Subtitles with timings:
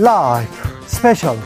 [0.00, 0.52] 라이브
[0.86, 1.36] 스페셜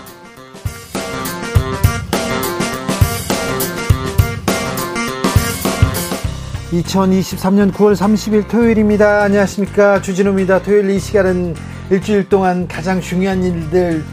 [6.72, 9.22] 2023년 9월 30일 토요일입니다.
[9.22, 10.02] 안녕하십니까.
[10.02, 10.60] 주진우입니다.
[10.62, 11.54] 토요일 이 시간은
[11.90, 14.04] 일주일 동안 가장 중요한 일들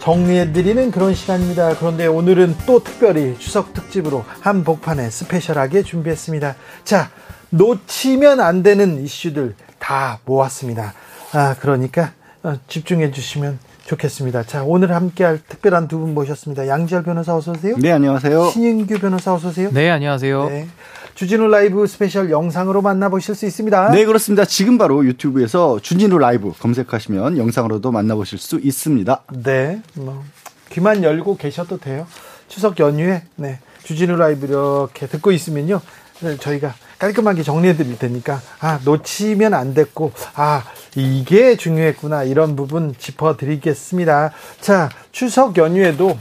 [0.00, 1.76] 정리해드리는 그런 시간입니다.
[1.76, 6.54] 그런데 오늘은 또 특별히 추석 특집으로 한복판에 special하게 준비했습니다.
[6.84, 7.10] 자,
[7.50, 10.94] 놓치면 안 되는 이슈들 다 모았습니다.
[11.32, 12.12] 아, 그러니까
[12.44, 14.42] 어, 집중해 주시면 좋겠습니다.
[14.44, 16.68] 자, 오늘 함께할 특별한 두 분 모셨습니다.
[16.68, 17.74] 양지열 변호사 어서 오세요.
[17.78, 18.50] 네, 안녕하세요.
[18.50, 19.70] 신인규 변호사 어서 오세요.
[19.72, 20.48] 네, 안녕하세요.
[20.48, 20.68] 네.
[21.14, 23.90] 주진우 라이브 스페셜 영상으로 만나보실 수 있습니다.
[23.90, 24.44] 네, 그렇습니다.
[24.44, 29.22] 지금 바로 유튜브에서 주진우 라이브 검색하시면 영상으로도 만나보실 수 있습니다.
[29.42, 30.22] 네, 뭐
[30.70, 32.06] 귀만 열고 계셔도 돼요.
[32.46, 35.80] 추석 연휴에 네 주진우 라이브 이렇게 듣고 있으면요,
[36.20, 40.64] 네, 저희가 깔끔하게 정리해 드릴 테니까 아 놓치면 안 됐고 아
[40.96, 44.32] 이게 중요했구나 이런 부분 짚어 드리겠습니다.
[44.60, 46.16] 자 추석 연휴에도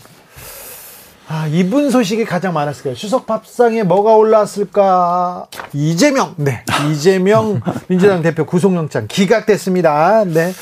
[1.30, 2.95] 아, 이분 소식이 가장 많았을 거예요.
[2.95, 5.48] 추석 밥상에 뭐가 올라왔을까?
[5.73, 6.64] 이재명, 네.
[6.89, 10.23] 이재명 민주당 대표 구속영장 기각됐습니다.
[10.23, 10.53] 네.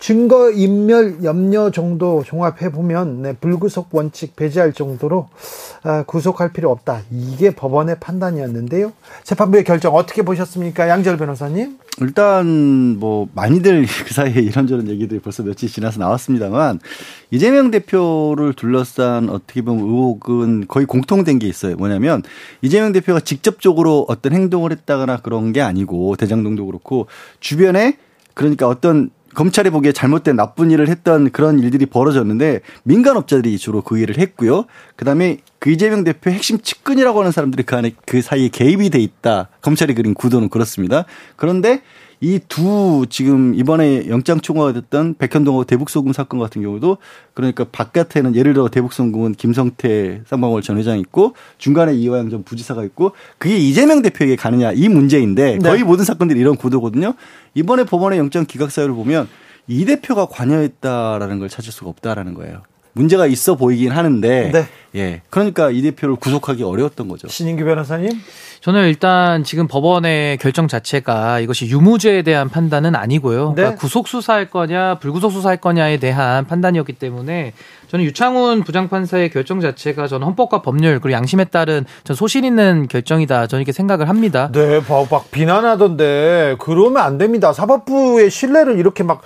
[0.00, 5.28] 증거 인멸 염려 정도 종합해 보면 네, 불구속 원칙 배제할 정도로
[5.82, 7.02] 아, 구속할 필요 없다.
[7.10, 8.92] 이게 법원의 판단이었는데요.
[9.24, 11.78] 재판부의 결정 어떻게 보셨습니까, 양절 변호사님?
[12.00, 16.80] 일단 뭐 많이들 그 사이에 이런저런 얘기들이 벌써 며칠 지나서 나왔습니다만
[17.30, 21.76] 이재명 대표를 둘러싼 어떻게 보면 의혹은 거의 공통된 게 있어요.
[21.76, 22.22] 뭐냐면
[22.62, 27.06] 이재명 대표가 직접적으로 어떤 행동을 했다거나 그런 게 아니고 대장동도 그렇고
[27.40, 27.98] 주변에
[28.32, 34.18] 그러니까 어떤 검찰이 보기에 잘못된 나쁜 일을 했던 그런 일들이 벌어졌는데 민간업자들이 주로 그 일을
[34.18, 34.64] 했고요.
[34.96, 39.48] 그다음에 그 이재명 대표 핵심 측근이라고 하는 사람들이 그 안에 그 사이에 개입이 돼 있다.
[39.62, 41.04] 검찰이 그린 구도는 그렇습니다.
[41.36, 41.82] 그런데
[42.22, 46.98] 이 두 지금 이번에 영장 총괄가 됐던 백현동하고 대북소금 사건 같은 경우도
[47.32, 53.12] 그러니까 바깥에는 예를 들어 대북소금은 김성태 쌍방울 전 회장이 있고 중간에 이화영 전 부지사가 있고
[53.38, 55.58] 그게 이재명 대표에게 가느냐 이 문제인데 네.
[55.58, 55.84] 거의 네.
[55.84, 57.14] 모든 사건들이 이런 구도거든요.
[57.54, 59.26] 이번에 법원의 영장 기각 사유를 보면
[59.66, 62.62] 이 대표가 관여했다라는 걸 찾을 수가 없다라는 거예요.
[62.92, 64.66] 문제가 있어 보이긴 하는데 네.
[64.94, 67.28] 예 그러니까 이 대표를 구속하기 어려웠던 거죠.
[67.28, 68.10] 신인규 변호사님
[68.60, 73.50] 저는 일단 지금 법원의 결정 자체가 이것이 유무죄에 대한 판단은 아니고요.
[73.50, 73.54] 네.
[73.54, 77.52] 그러니까 구속 수사할 거냐 불구속 수사할 거냐에 대한 판단이었기 때문에
[77.88, 83.46] 저는 유창훈 부장판사의 결정 자체가 저는 헌법과 법률 그리고 양심에 따른 전 소신 있는 결정이다.
[83.46, 84.50] 저는 이렇게 생각을 합니다.
[84.52, 87.52] 네, 막 비난하던데 그러면 안 됩니다.
[87.52, 89.22] 사법부의 신뢰를 이렇게 막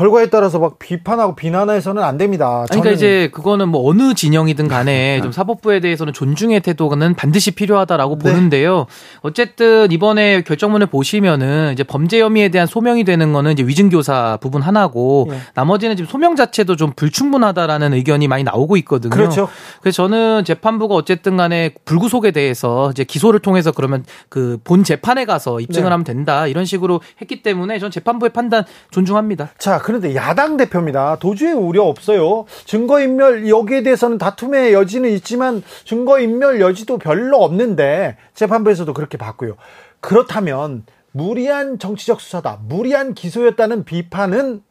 [0.00, 2.64] 결과에 따라서 막 비판하고 비난해서는 안 됩니다.
[2.70, 8.30] 그러니까 이제 그거는 뭐 어느 진영이든 간에 좀 사법부에 대해서는 존중의 태도는 반드시 필요하다라고 네.
[8.30, 8.86] 보는데요.
[9.20, 15.26] 어쨌든 이번에 결정문을 보시면은 이제 범죄 혐의에 대한 소명이 되는 거는 이제 위증교사 부분 하나고
[15.28, 15.38] 네.
[15.52, 19.10] 나머지는 지금 소명 자체도 좀 불충분하다라는 의견이 많이 나오고 있거든요.
[19.10, 19.50] 그렇죠.
[19.82, 25.58] 그래서 저는 재판부가 어쨌든 간에 불구속에 대해서 이제 기소를 통해서 그러면 그 본 재판에 가서
[25.58, 25.90] 입증을 네.
[25.90, 29.50] 하면 된다 이런 식으로 했기 때문에 전 재판부의 판단 존중합니다.
[29.58, 31.16] 자, 그런데 야당 대표입니다.
[31.18, 32.44] 도저히 우려 없어요.
[32.64, 39.56] 증거인멸 여기에 대해서는 다툼의 여지는 있지만 증거인멸 여지도 별로 없는데 재판부에서도 그렇게 봤고요.
[39.98, 44.62] 그렇다면 무리한 정치적 수사다, 무리한 기소였다는 비판은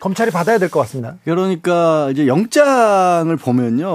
[0.00, 1.16] 검찰이 받아야 될 것 같습니다.
[1.24, 3.88] 그러니까 이제 영장을 보면요,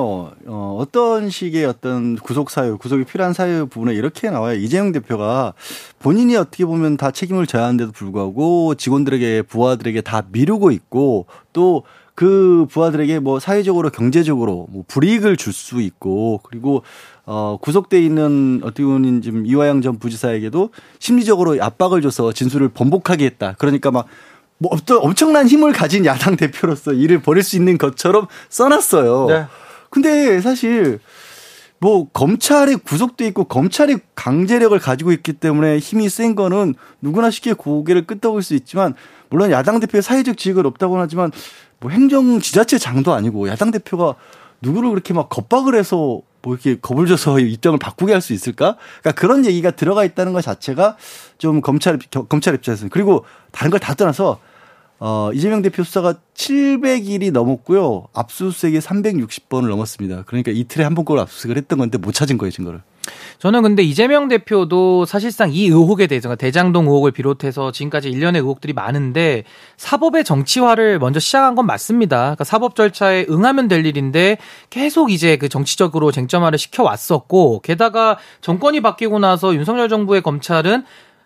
[0.47, 4.57] 어, 어떤 식의 어떤 구속 사유, 구속이 필요한 사유 부분에 이렇게 나와요.
[4.57, 5.53] 이재용 대표가
[5.99, 12.67] 본인이 어떻게 보면 다 책임을 져야 하는데도 불구하고 직원들에게 부하들에게 다 미루고 있고 또 그
[12.69, 16.83] 부하들에게 뭐 사회적으로 경제적으로 뭐 불이익을 줄 수 있고 그리고
[17.25, 20.69] 어, 구속돼 있는 어떻게 보면 지금 이화영 전 부지사에게도
[20.99, 23.55] 심리적으로 압박을 줘서 진술을 번복하게 했다.
[23.57, 24.05] 그러니까 막
[24.61, 29.25] 뭐 어떤 엄청난 힘을 가진 야당 대표로서 일을 벌일 수 있는 것처럼 써놨어요.
[29.27, 29.45] 네.
[29.89, 30.99] 근데 사실
[31.79, 38.05] 뭐 검찰이 구속돼 있고 검찰이 강제력을 가지고 있기 때문에 힘이 센 거는 누구나 쉽게 고개를
[38.05, 38.93] 끄덕일 수 있지만
[39.31, 41.31] 물론 야당 대표의 사회적 지위가 높다고 하지만
[41.79, 44.13] 뭐 행정 지자체 장도 아니고 야당 대표가
[44.61, 48.77] 누구를 그렇게 막 겁박을 해서 뭐 이렇게 겁을 줘서 입장을 바꾸게 할 수 있을까?
[49.01, 50.97] 그러니까 그런 얘기가 들어가 있다는 것 자체가
[51.39, 51.97] 좀 검찰
[52.29, 54.39] 검찰 입장에서는 그리고 다른 걸 다 떠나서
[55.03, 58.05] 어, 이재명 대표 수사가 700일이 넘었고요.
[58.13, 60.25] 압수수색이 360번을 넘었습니다.
[60.27, 62.81] 그러니까 이틀에 한 번꼴 압수수색을 했던 건데 못 찾은 거예요, 증거를.
[63.39, 68.73] 저는 근데 이재명 대표도 사실상 이 의혹에 대해서 그러니까 대장동 의혹을 비롯해서 지금까지 일련의 의혹들이
[68.73, 69.43] 많은데
[69.77, 72.17] 사법의 정치화를 먼저 시작한 건 맞습니다.
[72.17, 74.37] 그러니까 사법 절차에 응하면 될 일인데
[74.69, 80.83] 계속 이제 그 정치적으로 쟁점화를 시켜 왔었고 게다가 정권이 바뀌고 나서 윤석열 정부의 검찰은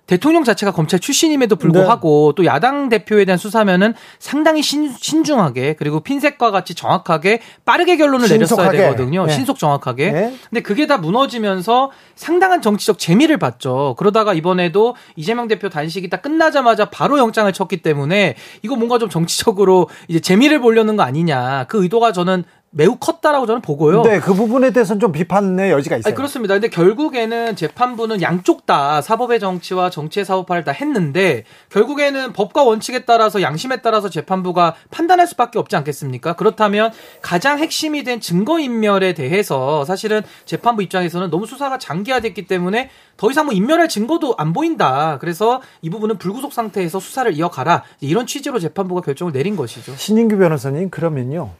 [0.08, 2.36] 대통령 자체가 검찰 출신임에도 불구하고 네.
[2.36, 4.94] 또 야당 대표에 대한 수사면은 상당히 신,
[5.24, 8.70] 중하게 그리고 핀셋과 같이 정확하게 빠르게 결론을 신속하게.
[8.70, 9.26] 내렸어야 되거든요.
[9.26, 9.34] 네.
[9.34, 10.12] 신속 정확하게.
[10.12, 10.36] 네.
[10.50, 13.96] 근데 그게 다 무너지면서 상당한 정치적 재미를 봤죠.
[13.98, 19.90] 그러다가 이번에도 이재명 대표 단식이 딱 끝나자마자 바로 영장을 쳤기 때문에 이거 뭔가 좀 정치적으로
[20.08, 21.66] 이제 재미를 보려는 거 아니냐.
[21.68, 22.44] 그 의도가 저는
[22.78, 24.02] 매우 컸다라고 저는 보고요.
[24.02, 26.10] 네, 그 부분에 대해서는 좀 비판의 여지가 있어요.
[26.10, 26.56] 아니, 그렇습니다.
[26.56, 33.42] 근데 결국에는 재판부는 양쪽 다 사법의 정치와 정치의 사법화를 다 했는데 결국에는 법과 원칙에 따라서
[33.42, 36.34] 양심에 따라서 재판부가 판단할 수밖에 없지 않겠습니까?
[36.36, 36.92] 그렇다면
[37.22, 43.46] 가장 핵심이 된 증거 인멸에 대해서 사실은 재판부 입장에서는 너무 수사가 장기화됐기 때문에 더 이상
[43.46, 45.18] 뭐 인멸할 증거도 안 보인다.
[45.22, 47.84] 그래서 이 부분은 불구속 상태에서 수사를 이어가라.
[48.02, 49.96] 이런 취지로 재판부가 결정을 내린 것이죠.
[49.96, 51.52] 신인규 변호사님 그러면요.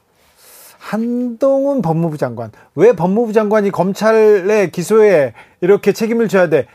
[0.86, 6.68] 한동훈 법무부 장관 왜 법무부 장관이 검찰의 기소에 이렇게 책임을 져야 돼?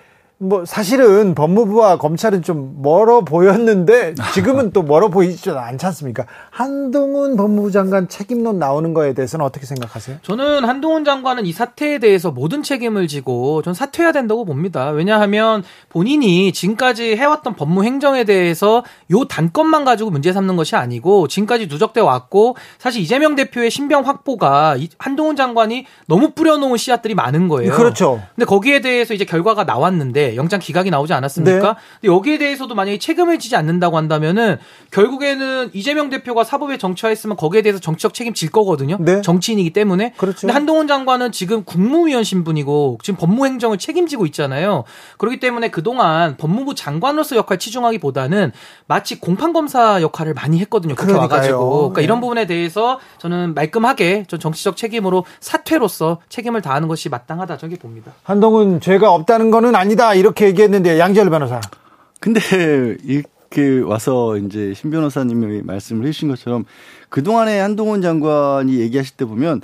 [0.42, 6.24] 뭐 사실은 법무부와 검찰은 좀 멀어 보였는데 지금은 또 멀어 보이지 않지 않습니까?
[6.48, 10.16] 한동훈 법무부 장관 책임론 나오는 거에 대해서는 어떻게 생각하세요?
[10.22, 14.88] 저는 한동훈 장관은 이 사태에 대해서 모든 책임을 지고 전 사퇴해야 된다고 봅니다.
[14.88, 21.66] 왜냐하면 본인이 지금까지 해왔던 법무 행정에 대해서 요 단건만 가지고 문제 삼는 것이 아니고 지금까지
[21.66, 27.74] 누적돼 왔고 사실 이재명 대표의 신병 확보가 한동훈 장관이 너무 뿌려놓은 씨앗들이 많은 거예요.
[27.74, 28.22] 그렇죠.
[28.34, 31.52] 근데 거기에 대해서 이제 결과가 나왔는데 영장 기각이 나오지 않았습니까?
[31.52, 31.74] 네.
[32.00, 34.58] 근데 여기에 대해서도 만약에 책임을 지지 않는다고 한다면은
[34.90, 38.96] 결국에는 이재명 대표가 사법에 정치화했으면 거기에 대해서 정치적 책임 질 거거든요.
[39.00, 39.22] 네.
[39.22, 40.14] 정치인이기 때문에.
[40.16, 40.40] 그렇죠.
[40.40, 44.84] 근데 한동훈 장관은 지금 국무위원 신분이고 지금 법무행정을 책임지고 있잖아요.
[45.18, 48.52] 그렇기 때문에 그동안 법무부 장관으로서 역할 치중하기보다는
[48.86, 50.94] 마치 공판 검사 역할을 많이 했거든요.
[50.94, 51.70] 그렇게 와가지고.
[51.78, 52.04] 그러니까 네.
[52.04, 58.12] 이런 부분에 대해서 저는 말끔하게 전 정치적 책임으로 사퇴로서 책임을 다하는 것이 마땅하다 저게 봅니다.
[58.22, 60.14] 한동훈 죄가 없다는 거는 아니다.
[60.20, 61.60] 이렇게 얘기했는데 양재열 변호사.
[62.20, 62.40] 근데
[63.02, 66.64] 이렇게 와서 이제 신 변호사님이 말씀을 해주신 것처럼
[67.08, 69.62] 그동안에 한동훈 장관이 얘기하실 때 보면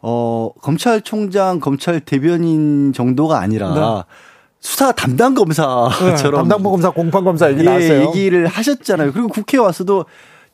[0.00, 4.14] 어, 검찰총장, 검찰 대변인 정도가 아니라 네.
[4.60, 8.08] 수사 담당 검사처럼 네, 담당 검사 공판 검사 얘기 예, 나왔어요.
[8.08, 9.12] 얘기를 하셨잖아요.
[9.12, 10.06] 그리고 국회에 와서도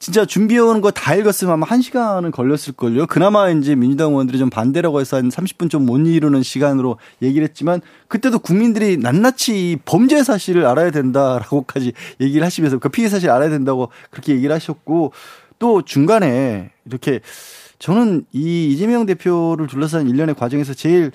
[0.02, 3.06] 진짜 준비해오는 거 다 읽었으면 아마 1시간은 걸렸을걸요.
[3.06, 7.80] 그나마 이제 민주당 의원들이 좀 반대라고 해서 한 30분 좀 못 이루는 시간으로 얘기를 했지만
[8.08, 14.34] 그때도 국민들이 낱낱이 범죄 사실을 알아야 된다라고까지 얘기를 하시면서 그 피해 사실 알아야 된다고 그렇게
[14.34, 15.12] 얘기를 하셨고
[15.60, 17.20] 또 중간에 이렇게
[17.78, 21.12] 저는 이 이재명 대표를 둘러싼 일련의 과정에서 제일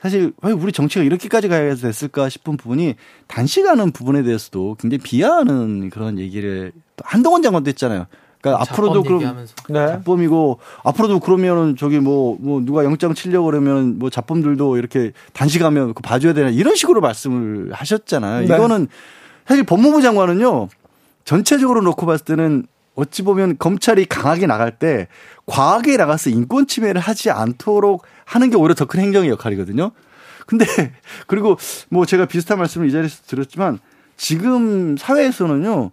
[0.00, 2.96] 사실 왜 우리 정치가 이렇게까지 가야 됐을까 싶은 부분이
[3.28, 6.72] 단시간은 부분에 대해서도 굉장히 비하하는 그런 얘기를
[7.02, 8.06] 한동훈 장관도 했잖아요.
[8.44, 9.86] 그러니까 앞으로도 그럼 네.
[9.86, 16.02] 자범이고 앞으로도 그러면은 저기 뭐뭐 뭐 누가 영장 치려고 그러면 뭐 자범들도 이렇게 단식하면 그
[16.02, 18.46] 봐줘야 되나 이런 식으로 말씀을 하셨잖아요.
[18.46, 18.54] 네.
[18.54, 18.88] 이거는
[19.46, 20.68] 사실 법무부 장관은요
[21.24, 25.08] 전체적으로 놓고 봤을 때는 어찌 보면 검찰이 강하게 나갈 때
[25.46, 29.90] 과하게 나가서 인권 침해를 하지 않도록 하는 게 오히려 더 큰 행정의 역할이거든요.
[30.46, 30.66] 근데
[31.26, 31.56] 그리고
[31.88, 33.78] 뭐 제가 비슷한 말씀을 이 자리에서 드렸지만
[34.18, 35.90] 지금 사회에서는요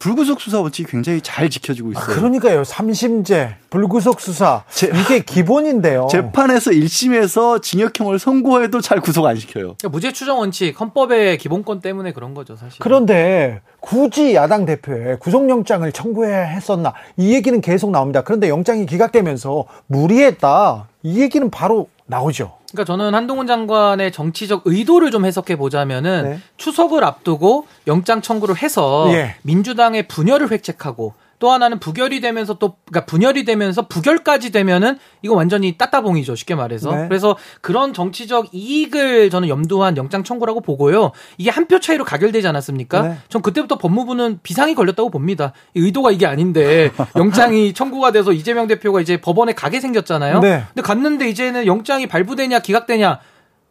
[0.00, 2.02] 불구속 수사 원칙이 굉장히 잘 지켜지고 있어요.
[2.02, 2.64] 아, 그러니까요.
[2.64, 6.08] 삼심제, 불구속 수사 제, 이게 기본인데요.
[6.10, 9.76] 재판에서 1심에서 징역형을 선고해도 잘 구속 안 시켜요.
[9.78, 12.78] 그러니까 무죄 추정 원칙 헌법의 기본권 때문에 그런 거죠, 사실.
[12.80, 18.22] 그런데 굳이 야당 대표에 구속영장을 청구해야 했었나 이 얘기는 계속 나옵니다.
[18.22, 20.88] 그런데 영장이 기각되면서 무리했다.
[21.02, 22.58] 이 얘기는 바로 나오죠.
[22.70, 26.38] 그러니까 저는 한동훈 장관의 정치적 의도를 좀 해석해 보자면은 네.
[26.56, 29.36] 추석을 앞두고 영장 청구를 해서 예.
[29.42, 35.76] 민주당의 분열을 획책하고 또 하나는 부결이 되면서 또 그러니까 분열이 되면서 부결까지 되면은 이거 완전히
[35.76, 37.08] 따따봉이죠 쉽게 말해서 네.
[37.08, 43.02] 그래서 그런 정치적 이익을 저는 염두한 영장 청구라고 보고요 이게 한 표 차이로 가결되지 않았습니까?
[43.02, 43.16] 네.
[43.28, 49.20] 전 그때부터 법무부는 비상이 걸렸다고 봅니다 의도가 이게 아닌데 영장이 청구가 돼서 이재명 대표가 이제
[49.20, 50.40] 법원에 가게 생겼잖아요.
[50.40, 50.64] 네.
[50.74, 53.18] 근데 갔는데 이제는 영장이 발부되냐 기각되냐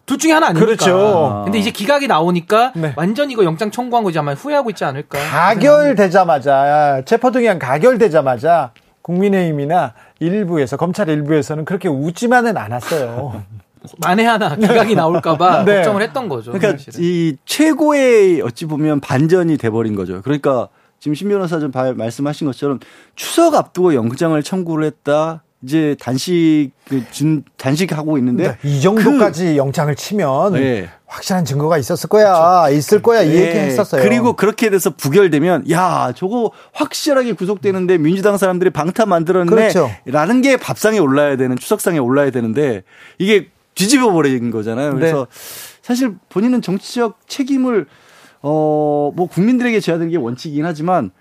[0.10, 0.66] 둘 중에 하나 아닙니까?
[0.66, 1.44] 그렇죠.
[1.46, 2.94] 근데 이제 기각이 나오니까 네.
[2.96, 5.20] 완전 이거 영장 청구한 거지 아마 후회하고 있지 않을까?
[5.20, 8.72] 가결되자마자 체포동의안 가결되자마자
[9.04, 13.44] 국민의힘이나 일부에서 검찰 일부에서는 그렇게 웃지만은 않았어요.
[14.02, 15.76] 만에 하나 기각이 나올까봐 네.
[15.76, 16.54] 걱정을 했던 거죠.
[16.54, 17.00] 그러니까 사실은.
[17.04, 20.24] 이 최고의 어찌 보면 반전이 돼버린 거죠.
[20.24, 22.80] 그러니까 지금 신 변호사 좀 말씀하신 것처럼
[23.16, 25.44] 추석 앞두고 영장을 청구를 했다.
[25.62, 26.72] 이제 단식
[27.12, 30.90] 준 단식하고 있는데 네, 이 정도까지 그, 영장을 치면 네.
[31.06, 32.78] 확실한 증거가 있었을 거야 그렇죠.
[32.78, 33.28] 있을 거야 네.
[33.28, 34.02] 이 얘기 했었어요.
[34.02, 40.42] 그리고 그렇게 돼서 부결되면 야 저거 확실하게 구속되는데 민주당 사람들이 방탄 만들었네라는 그렇죠.
[40.42, 42.84] 게 밥상에 올라야 되는 추석상에 올라야 되는데
[43.18, 44.94] 이게 뒤집어 버린 거잖아요.
[44.94, 45.80] 그래서 네.
[45.82, 47.88] 사실 본인은 정치적 책임을
[48.42, 51.12] 어, 뭐 국민들에게 줘야 되는 게 원칙이긴 하지만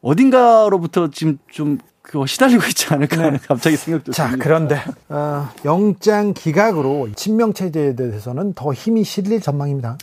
[0.00, 1.78] 어딘가로부터 지금 좀
[2.12, 4.44] 그거 시달리고 있지 않을까 하는 갑자기 생각도 자, 듭니다.
[4.44, 9.96] 그런데 어, 영장 기각으로 친명 체제에 대해서는 더 힘이 실릴 전망입니다.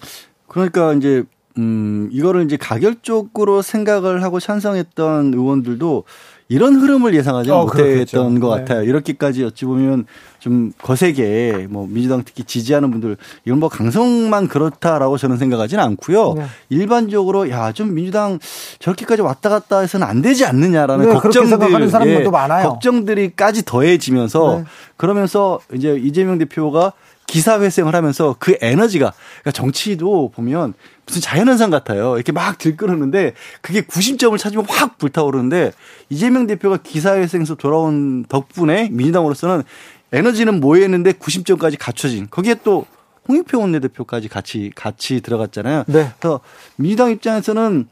[0.47, 1.23] 그러니까 이제
[1.59, 6.05] 음 이거를 이제 가결적으로 생각을 하고 찬성했던 의원들도
[6.51, 8.39] 이런 흐름을 예상하지 어, 못했던 그렇겠죠.
[8.39, 8.61] 것 네.
[8.61, 8.83] 같아요.
[8.83, 10.05] 이렇게까지 어찌 보면
[10.39, 16.33] 좀 거세게 뭐 민주당 특히 지지하는 분들 이건 뭐 강성만 그렇다라고 저는 생각하지는 않고요.
[16.33, 16.45] 네.
[16.69, 18.39] 일반적으로 야 좀 민주당
[18.79, 22.63] 저렇게까지 왔다 갔다 해서는 안 되지 않느냐라는 네, 걱정들 예.
[22.63, 24.63] 걱정들이까지 더해지면서 네.
[24.97, 26.93] 그러면서 이제 이재명 대표가
[27.29, 30.73] 기사회생을 하면서 그 에너지가 그러니까 정치도 보면
[31.05, 32.15] 무슨 자연현상 같아요.
[32.15, 35.71] 이렇게 막 들끓었는데 그게 구심점을 찾으면 확 불타오르는데
[36.09, 39.63] 이재명 대표가 기사회생에서 돌아온 덕분에 민주당으로서는
[40.11, 42.87] 에너지는 모여있는데 구심점까지 갖춰진 거기에 또
[43.27, 45.83] 홍익표 원내대표까지 같이 같이 들어갔잖아요.
[45.85, 46.11] 네.
[46.17, 46.39] 그래서
[46.77, 47.87] 민주당 입장에서는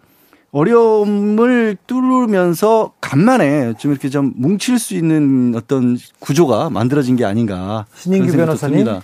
[0.50, 7.86] 어려움을 뚫으면서 간만에 좀 이렇게 좀 뭉칠 수 있는 어떤 구조가 만들어진 게 아닌가.
[7.96, 8.84] 신인규 변호사님.
[8.84, 9.03] 듭니다.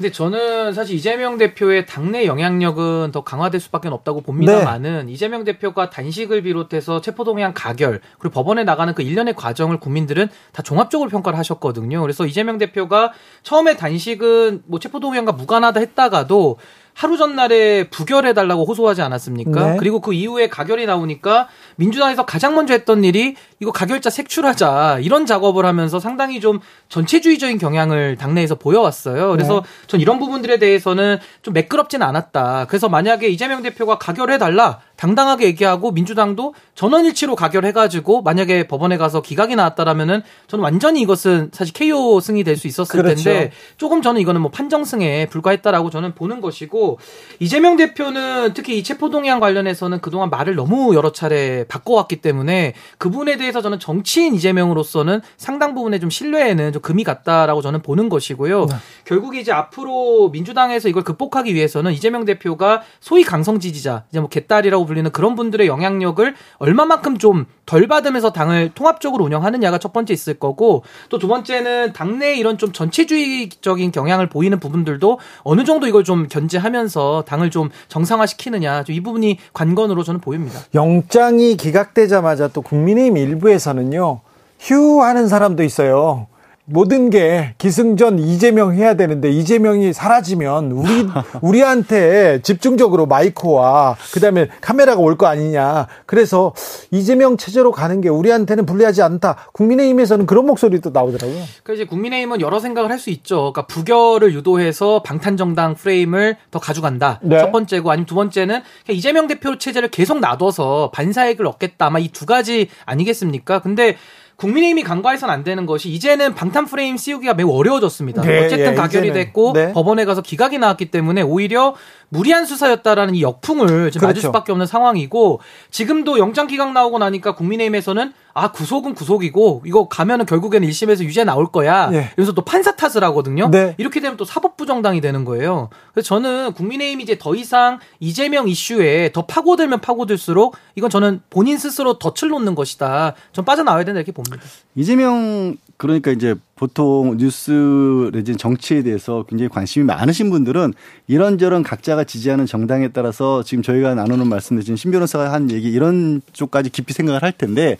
[0.00, 6.40] 근데 저는 사실 이재명 대표의 당내 영향력은 더 강화될 수밖에 없다고 봅니다만은 이재명 대표가 단식을
[6.40, 12.00] 비롯해서 체포동의안 가결 그리고 법원에 나가는 그 일련의 과정을 국민들은 다 종합적으로 평가를 하셨거든요.
[12.00, 16.56] 그래서 이재명 대표가 처음에 단식은 뭐 체포동의안과 무관하다 했다가도
[16.94, 19.72] 하루 전날에 부결해달라고 호소하지 않았습니까?
[19.72, 19.76] 네.
[19.78, 25.66] 그리고 그 이후에 가결이 나오니까 민주당에서 가장 먼저 했던 일이 이거 가결자 색출하자 이런 작업을
[25.66, 29.30] 하면서 상당히 좀 전체주의적인 경향을 당내에서 보여왔어요.
[29.30, 29.86] 그래서 네.
[29.86, 32.66] 전 이런 부분들에 대해서는 좀 매끄럽진 않았다.
[32.68, 40.22] 그래서 만약에 이재명 대표가 가결해달라 당당하게 얘기하고 민주당도 전원일치로 가결해가지고 만약에 법원에 가서 기각이 나왔다라면은
[40.46, 43.24] 저는 완전히 이것은 사실 KO 승이 될 수 있었을 그렇죠.
[43.24, 46.98] 텐데 조금 저는 이거는 뭐 판정승에 불과했다라고 저는 보는 것이고
[47.38, 53.49] 이재명 대표는 특히 이 체포동의안 관련해서는 그동안 말을 너무 여러 차례 바꿔왔기 때문에 그분에 대해
[53.50, 58.66] 서 저는 정치인 이재명으로서는 상당 부분에 좀 신뢰에는 좀 금이 갔다라고 저는 보는 것이고요.
[58.66, 58.74] 네.
[59.04, 64.86] 결국 이제 앞으로 민주당에서 이걸 극복하기 위해서는 이재명 대표가 소위 강성 지지자, 이제 뭐 개딸이라고
[64.86, 70.82] 불리는 그런 분들의 영향력을 얼마만큼 좀 덜 받으면서 당을 통합적으로 운영하느냐가 첫 번째 있을 거고
[71.08, 77.24] 또 두 번째는 당내 이런 좀 전체주의적인 경향을 보이는 부분들도 어느 정도 이걸 좀 견제하면서
[77.28, 80.58] 당을 좀 정상화시키느냐 좀이 부분이 관건으로 저는 보입니다.
[80.74, 84.20] 영장이 기각되자마자 또 국민의힘 일부 에서는요
[84.58, 86.26] 휴 하는 사람도 있어요.
[86.72, 91.06] 모든 게 기승전 이재명 해야 되는데 이재명이 사라지면 우리
[91.42, 95.86] 우리한테 집중적으로 마이크와 그다음에 카메라가 올 거 아니냐.
[96.06, 96.54] 그래서
[96.92, 99.36] 이재명 체제로 가는 게 우리한테는 불리하지 않다.
[99.52, 101.42] 국민의힘에서는 그런 목소리도 나오더라고요.
[101.62, 103.52] 그러니까 이제 국민의힘은 여러 생각을 할 수 있죠.
[103.52, 107.18] 그러니까 부결을 유도해서 방탄 정당 프레임을 더 가져간다.
[107.22, 107.38] 네.
[107.40, 108.60] 첫 번째고 아니면 두 번째는
[108.90, 111.86] 이재명 대표 체제를 계속 놔둬서 반사익을 얻겠다.
[111.86, 113.60] 아마 이 두 가지 아니겠습니까?
[113.60, 113.96] 근데
[114.40, 118.22] 국민의힘이 간과해서는 안 되는 것이 이제는 방탄 프레임 씌우기가 매우 어려워졌습니다.
[118.22, 119.12] 네, 어쨌든 예, 가결이 이제는.
[119.12, 119.72] 됐고 네.
[119.72, 121.74] 법원에 가서 기각이 나왔기 때문에 오히려
[122.08, 124.20] 무리한 수사였다라는 이 역풍을 지금 맞을 그렇죠.
[124.28, 130.66] 수밖에 없는 상황이고 지금도 영장 기각 나오고 나니까 국민의힘에서는 아 구속은 구속이고 이거 가면은 결국에는
[130.68, 131.90] 1심에서 유죄 나올 거야.
[131.92, 132.10] 예.
[132.16, 133.50] 이러면서 또 판사 탓을 하거든요.
[133.50, 133.74] 네.
[133.78, 135.70] 이렇게 되면 또 사법부정당이 되는 거예요.
[135.92, 141.98] 그래서 저는 국민의힘이 이제 더 이상 이재명 이슈에 더 파고들면 파고들수록 이건 저는 본인 스스로
[141.98, 143.14] 덫을 놓는 것이다.
[143.32, 144.38] 전 빠져나와야 된다 이렇게 봅니다.
[144.74, 150.74] 이재명 그러니까 이제 보통 뉴스 내지 정치에 대해서 굉장히 관심이 많으신 분들은
[151.08, 156.20] 이런저런 각자가 지지하는 정당에 따라서 지금 저희가 나누는 말씀 지금 신 변호사가 한 얘기 이런
[156.34, 157.78] 쪽까지 깊이 생각을 할 텐데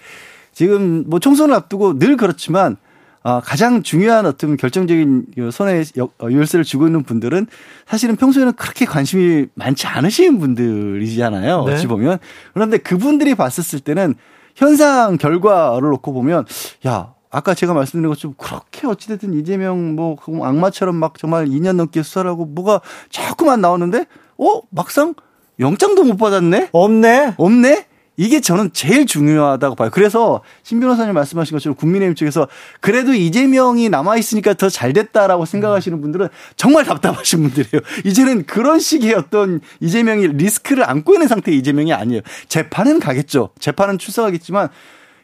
[0.54, 2.78] 지금 뭐 총선을 앞두고 늘 그렇지만
[3.22, 7.48] 아, 가장 중요한 어떤 결정적인 손에 여- 어, 열쇠를 쥐고 있는 분들은
[7.86, 11.64] 사실은 평소에는 그렇게 관심이 많지 않으신 분들이잖아요.
[11.66, 11.74] 네.
[11.74, 12.18] 어찌 보면.
[12.54, 14.14] 그런데 그분들이 봤었을 때는
[14.56, 16.46] 현상 결과를 놓고 보면
[16.86, 22.28] 야, 아까 제가 말씀드린 것처럼 그렇게 어찌됐든 이재명 뭐 악마처럼 막 정말 2년 넘게 수사를
[22.28, 24.06] 하고 뭐가 자꾸만 나오는데
[24.38, 24.60] 어?
[24.70, 25.14] 막상
[25.60, 26.70] 영장도 못 받았네?
[26.72, 27.34] 없네.
[27.36, 27.86] 없네?
[28.16, 29.88] 이게 저는 제일 중요하다고 봐요.
[29.90, 32.48] 그래서 신 변호사님 말씀하신 것처럼 국민의힘 쪽에서
[32.80, 37.80] 그래도 이재명이 남아있으니까 더 잘 됐다라고 생각하시는 분들은 정말 답답하신 분들이에요.
[38.04, 42.20] 이제는 그런 식의 어떤 이재명이 리스크를 안고 있는 상태의 이재명이 아니에요.
[42.48, 43.50] 재판은 가겠죠.
[43.58, 44.68] 재판은 출석하겠지만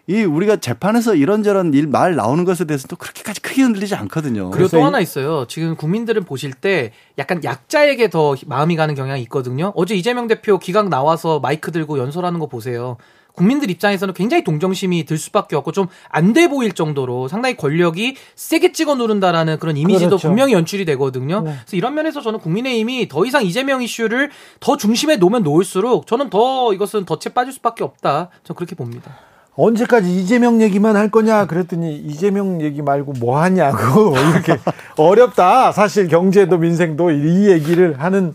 [0.09, 4.51] 이 우리가 재판에서 이런저런 일 말 나오는 것에 대해서 또 그렇게까지 크게 흔들리지 않거든요.
[4.51, 5.47] 그리고 또 이- 하나 있어요.
[5.49, 9.73] 지금 국민들은 보실 때 약간 약자에게 더 마음이 가는 경향이 있거든요.
[9.75, 12.97] 어제 이재명 대표 기각 나와서 마이크 들고 연설하는 거 보세요.
[13.33, 18.73] 국민들 입장에서는 굉장히 동정심이 들 수밖에 없고 좀 안 돼 보일 정도로 상당히 권력이 세게
[18.73, 20.29] 찍어 누른다라는 그런 이미지도 그렇죠.
[20.29, 21.41] 분명히 연출이 되거든요.
[21.43, 21.51] 네.
[21.65, 26.73] 그래서 이런 면에서 저는 국민의힘이 더 이상 이재명 이슈를 더 중심에 놓으면 놓을수록 저는 더
[26.73, 28.31] 이것은 덫에 빠질 수밖에 없다.
[28.45, 29.15] 저는 그렇게 봅니다.
[29.57, 34.59] 언제까지 이재명 얘기만 할 거냐 그랬더니 이재명 얘기 말고 뭐 하냐고 이렇게
[34.97, 35.73] 어렵다.
[35.73, 38.35] 사실 경제도 민생도 이 얘기를 하는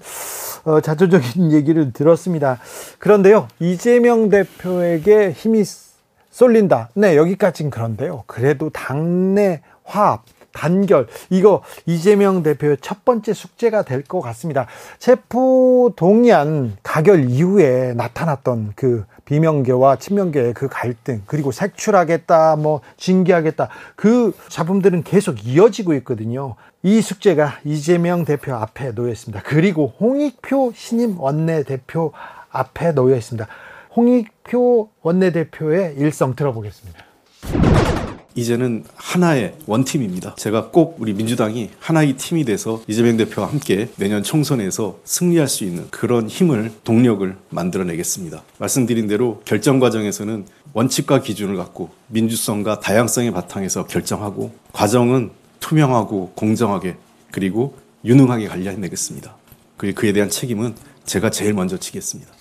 [0.64, 2.60] 어, 자조적인 얘기를 들었습니다.
[3.00, 5.64] 그런데요, 이재명 대표에게 힘이
[6.30, 6.90] 쏠린다.
[6.94, 8.24] 네, 여기까지는 그런데요.
[8.28, 10.24] 그래도 당내 화합,
[10.54, 14.68] 단결, 이거 이재명 대표의 첫 번째 숙제가 될 것 같습니다.
[15.00, 24.34] 체포 동의안 가결 이후에 나타났던 그 비명계와 친명계의 그 갈등, 그리고 색출하겠다, 뭐, 징계하겠다, 그
[24.50, 26.56] 잡음들은 계속 이어지고 있거든요.
[26.84, 29.42] 이 숙제가 이재명 대표 앞에 놓여 있습니다.
[29.46, 32.12] 그리고 홍익표 신임 원내 대표
[32.50, 33.48] 앞에 놓여 있습니다.
[33.96, 37.91] 홍익표 원내 대표의 일성 들어보겠습니다.
[38.36, 40.36] 이제는 하나의 원팀입니다.
[40.36, 45.88] 제가 꼭 우리 민주당이 하나의 팀이 돼서 이재명 대표와 함께 내년 총선에서 승리할 수 있는
[45.92, 48.44] 그런 힘을, 동력을 만들어내겠습니다.
[48.58, 56.96] 말씀드린 대로 결정 과정에서는 원칙과 기준을 갖고 민주성과 다양성의 바탕에서 결정하고 과정은 투명하고 공정하게
[57.32, 59.36] 그리고 유능하게 관리해내겠습니다.
[59.78, 62.32] 그리고 그에 대한 책임은 제가 제일 먼저 지겠습니다.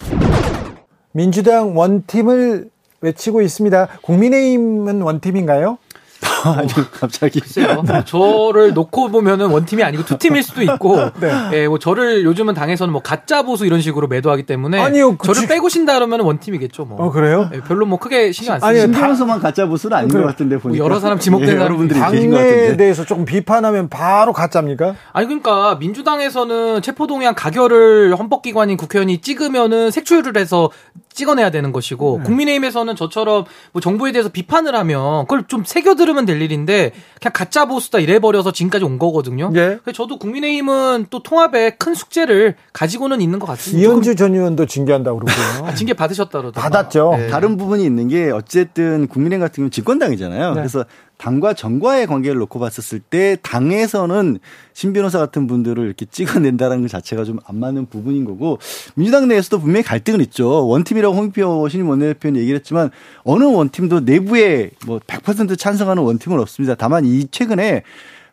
[1.12, 3.88] 민주당 one team을 외치고 있습니다.
[4.02, 5.79] 국민의힘은 one team인가요?
[6.45, 7.83] 아니 갑자기 글쎄요.
[7.83, 11.33] 뭐 저를 놓고 보면은 one team이 아니고 two team일 수도 있고, 네.
[11.54, 15.42] 예, 뭐 저를 요즘은 당에서는 뭐 가짜 보수 이런 식으로 매도하기 때문에 아니요, 그 저를
[15.42, 16.85] 지- 빼고신다 그러면 one team이겠죠.
[16.85, 17.02] 뭐.
[17.07, 17.49] 어, 그래요?
[17.54, 18.92] 예, 별로 뭐 크게 신경 안 아니, 쓰죠.
[18.92, 22.76] 신변호서만 가짜 보수는 아닌 것 같은데 보니까 여러 사람 지목된 예, 여러분들이 계신 것 같은데
[22.76, 24.95] 대해서 조금 비판하면 바로 가짜입니까?
[25.14, 30.71] 아니 그러니까 민주당에서는 체포동의안 가결을 헌법기관인 국회의원이 찍으면은 색출을 해서
[31.12, 32.25] 찍어내야 되는 것이고 네.
[32.25, 37.67] 국민의힘에서는 저처럼 뭐 정부에 대해서 비판을 하면 그걸 좀 새겨 들으면 될 일인데 그냥 가짜
[37.67, 39.50] 보수다 이래 버려서 지금까지 온 거거든요.
[39.55, 39.79] 예.
[39.83, 43.88] 그래서 저도 국민의힘은 또 통합에 큰 숙제를 가지고는 있는 것 같습니다.
[43.88, 45.66] 이현주 전 의원도 징계한다고 그러고요.
[45.68, 46.70] 아, 징계 받으셨다 그러더라고요.
[46.70, 47.14] 받았죠.
[47.16, 47.29] 네.
[47.29, 50.49] 다른 부분이 있는 게 어쨌든 국민의힘 같은 경우는 집권당이잖아요.
[50.51, 50.55] 네.
[50.55, 50.85] 그래서
[51.20, 54.38] 당과 정과의 관계를 놓고 봤었을 때 당에서는
[54.72, 58.59] 신 변호사 같은 분들을 이렇게 찍어낸다는 것 자체가 좀 안 맞는 부분인 거고
[58.94, 60.66] 민주당 내에서도 분명히 갈등은 있죠.
[60.68, 62.90] 원팀이라고 홍익표 신임 원내대표는 얘기를 했지만
[63.24, 66.74] 어느 원팀도 내부에 뭐 100% 찬성하는 원팀은 없습니다.
[66.74, 67.83] 다만 이 최근에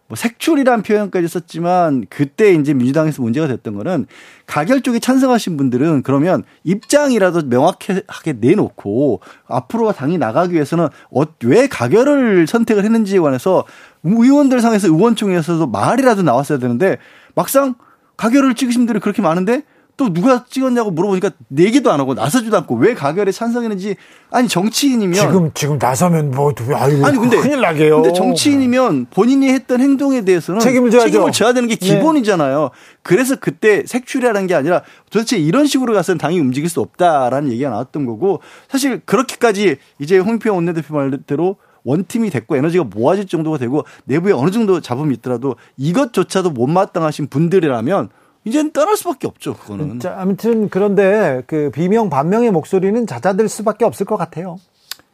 [0.07, 4.07] 뭐 색출이란 표현까지 썼지만 그때 이제 민주당에서 문제가 됐던 거는
[4.45, 12.47] 가결 쪽에 찬성하신 분들은 그러면 입장이라도 명확하게 내놓고 앞으로 당이 나가기 위해서는 어, 왜 가결을
[12.47, 13.65] 선택을 했는지에 관해서
[14.03, 16.97] 의원들 상에서 의원총회에서도 말이라도 나왔어야 되는데
[17.35, 17.75] 막상
[18.15, 19.63] 가결을 찍으신 분들이 그렇게 많은데
[19.97, 23.95] 또 누가 찍었냐고 물어보니까 내기도 안 하고 나서지도 않고 왜 가결에 찬성했는지
[24.29, 28.03] 아니 정치인이면 지금 지금 나서면 뭐 아이고 아니 근데 큰일 나게요.
[28.03, 31.31] 근데 정치인이면 본인이 했던 행동에 대해서는 책임을 져야죠.
[31.31, 31.87] 져야 되는 게 네.
[31.87, 32.69] 기본이잖아요.
[33.01, 38.05] 그래서 그때 색출이라는 게 아니라 도대체 이런 식으로 가서는 당이 움직일 수 없다라는 얘기가 나왔던
[38.05, 44.51] 거고 사실 그렇게까지 이제 홍표 원내대표 말대로 원팀이 됐고 에너지가 모아질 정도가 되고 내부에 어느
[44.51, 48.09] 정도 잡음이 있더라도 이것조차도 못마땅하신 분들이라면
[48.47, 49.55] 이제는 떠날 수밖에 없죠.
[49.55, 49.99] 그거는.
[49.99, 54.57] 자, 아무튼 그런데 그 비명 반명의 목소리는 잦아들 수밖에 없을 것 같아요.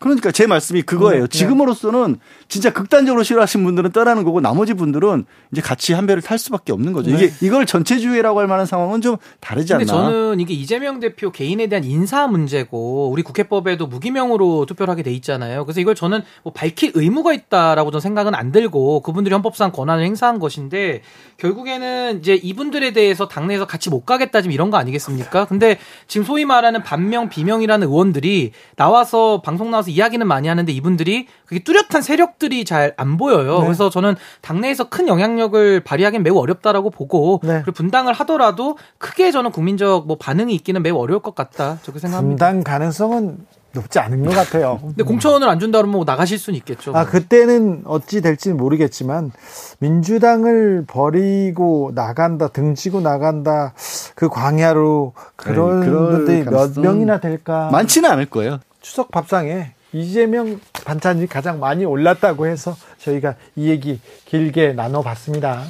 [0.04, 1.28] 그러니까 제 말씀이 그거예요.
[1.28, 1.28] 네.
[1.30, 2.18] 지금으로서는
[2.50, 6.92] 진짜 극단적으로 싫어하신 분들은 떠나는 거고 나머지 분들은 이제 같이 한 배를 탈 수밖에 없는
[6.92, 7.10] 거죠.
[7.10, 9.86] 이게 이걸 전체주의라고 할 만한 상황은 좀 다르지 않나.
[9.86, 15.12] 근데 저는 이게 이재명 대표 개인에 대한 인사 문제고 우리 국회법에도 무기명으로 투표를 하게 돼
[15.13, 15.63] 있잖아요.
[15.63, 20.39] 그래서 이걸 저는 뭐 밝힐 의무가 있다라고 저는 생각은 안 들고 그분들이 헌법상 권한을 행사한
[20.39, 21.02] 것인데
[21.38, 25.46] 결국에는 이제 이분들에 대해서 당내에서 같이 못 가겠다 지금 이런 거 아니겠습니까?
[25.46, 31.63] 근데 지금 소위 말하는 반명 비명이라는 의원들이 나와서 방송 나와서 이야기는 많이 하는데 이분들이 그게
[31.63, 33.60] 뚜렷한 세력들이 잘 안 보여요.
[33.60, 33.65] 네.
[33.65, 37.56] 그래서 저는 당내에서 큰 영향력을 발휘하기는 매우 어렵다라고 보고 네.
[37.63, 41.79] 그리고 분당을 하더라도 크게 저는 국민적 뭐 반응이 있기는 매우 어려울 것 같다.
[41.82, 42.45] 저렇게 생각합니다.
[42.45, 43.38] 분당 가능성은
[43.73, 44.77] 높지 않은 것 같아요.
[44.86, 46.95] 근데 공천을 안 준다 그러면 뭐 나가실 수는 있겠죠.
[46.95, 49.32] 아, 그때는 어찌 될지는 모르겠지만,
[49.79, 53.73] 민주당을 버리고 나간다, 등지고 나간다,
[54.15, 57.69] 그 광야로 그런 네, 그럴 분들이 몇 가능성- 명이나 될까.
[57.71, 58.60] 많지는 않을 거예요.
[58.82, 65.63] 추석 밥상에 이재명 반찬이 가장 많이 올랐다고 해서 저희가 이 얘기 길게 나눠봤습니다.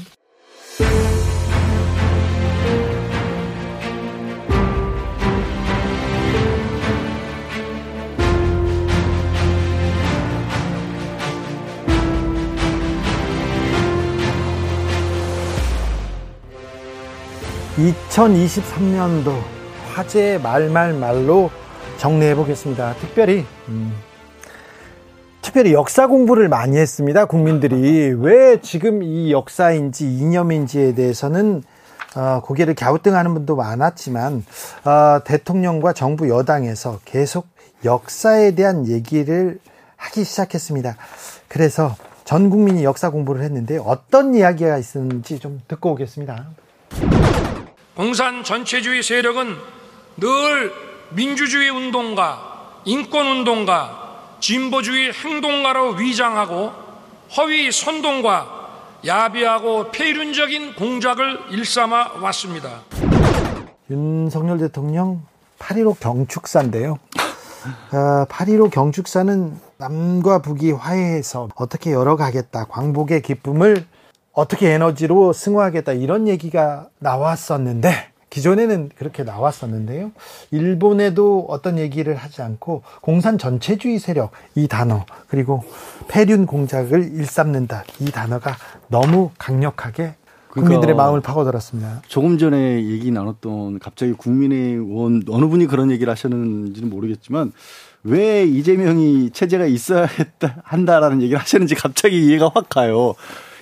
[17.77, 19.33] (2023년도)
[19.93, 21.51] 화제 말말말로
[21.97, 22.93] 정리해 보겠습니다.
[22.95, 23.93] 특별히 음,
[25.43, 27.25] 특별히 역사 공부를 많이 했습니다.
[27.25, 31.63] 국민들이 왜 지금 이 역사인지 이념인지에 대해서는
[32.15, 34.45] 어, 고개를 갸우뚱하는 분도 많았지만
[34.86, 37.47] 어, 대통령과 정부 여당에서 계속
[37.84, 39.60] 역사에 대한 얘기를
[39.97, 40.95] 하기 시작했습니다.
[41.49, 46.45] 그래서 전 국민이 역사 공부를 했는데 어떤 이야기가 있었는지 좀 듣고 오겠습니다.
[47.95, 49.56] 공산 전체주의 세력은
[50.17, 50.71] 늘
[51.12, 54.02] 민주주의 운동가, 인권 운동가,
[54.43, 56.73] 진보주의 행동가로 위장하고
[57.38, 62.82] 허위 선동과 야비하고 폐륜적인 공작을 일삼아 왔습니다.
[63.89, 65.21] 윤석열 대통령
[65.60, 66.99] 8.15 경축사인데요.
[67.93, 72.65] 어, 8.15 경축사는 남과 북이 화해해서 어떻게 열어가겠다.
[72.65, 73.86] 광복의 기쁨을
[74.34, 75.93] 어떻게 에너지로 승화하겠다.
[75.93, 80.12] 이런 얘기가 나왔었는데, 기존에는 그렇게 나왔었는데요.
[80.50, 85.63] 일본에도 어떤 얘기를 하지 않고 공산 전체주의 세력 이 단어 그리고
[86.08, 88.56] 폐륜 공작을 일삼는다 이 단어가
[88.88, 90.15] 너무 강력하게
[90.50, 92.02] 국민들의 그러니까 마음을 파고들었습니다.
[92.08, 97.52] 조금 전에 얘기 나눴던 갑자기 국민의원 어느 분이 그런 얘기를 하셨는지는 모르겠지만
[98.04, 103.13] 왜 이재명이 체제가 있어야 했다 한다라는 얘기를 하셨는지 갑자기 이해가 확 가요.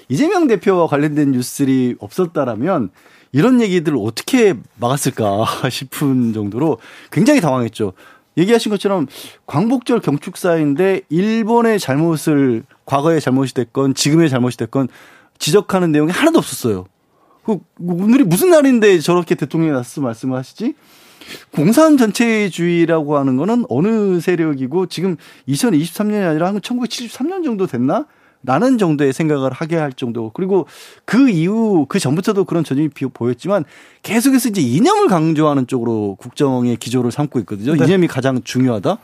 [0.07, 2.89] 이재명 대표와 관련된 뉴스들이 없었다라면
[3.31, 6.79] 이런 얘기들을 어떻게 막았을까 싶은 정도로
[7.11, 7.93] 굉장히 당황했죠.
[8.37, 9.07] 얘기하신 것처럼
[9.45, 14.87] 광복절 경축사인데 일본의 잘못을 과거의 잘못이 됐건 지금의 잘못이 됐건
[15.37, 16.85] 지적하는 내용이 하나도 없었어요.
[17.43, 20.75] 그 오늘이 무슨 날인데 저렇게 대통령이 나서 말씀을 하시지?
[21.51, 25.17] 공산 전체주의라고 하는 거는 어느 세력이고 지금
[25.47, 28.05] 2023년이 아니라 한 1973년 정도 됐나?
[28.43, 30.31] 라는 정도의 생각을 하게 할 정도.
[30.33, 30.65] 그리고
[31.05, 33.65] 그 이후, 그 전부터도 그런 전형이 보였지만
[34.03, 37.75] 계속해서 이제 이념을 강조하는 쪽으로 국정의 기조를 삼고 있거든요.
[37.75, 37.85] 네.
[37.85, 38.97] 이념이 가장 중요하다.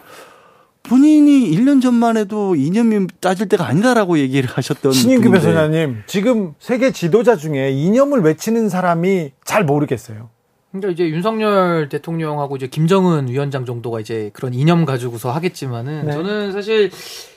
[0.83, 7.35] 본인이 1년 전만 해도 이념이 따질 때가 아니다라고 얘기를 하셨던 분인데 배소장님, 지금 세계 지도자
[7.35, 10.29] 중에 이념을 외치는 사람이 잘 모르겠어요.
[10.71, 16.11] 그러니까 이제 윤석열 대통령하고 이제 김정은 위원장 정도가 이제 그런 이념 가지고서 하겠지만은 네.
[16.11, 16.91] 저는 사실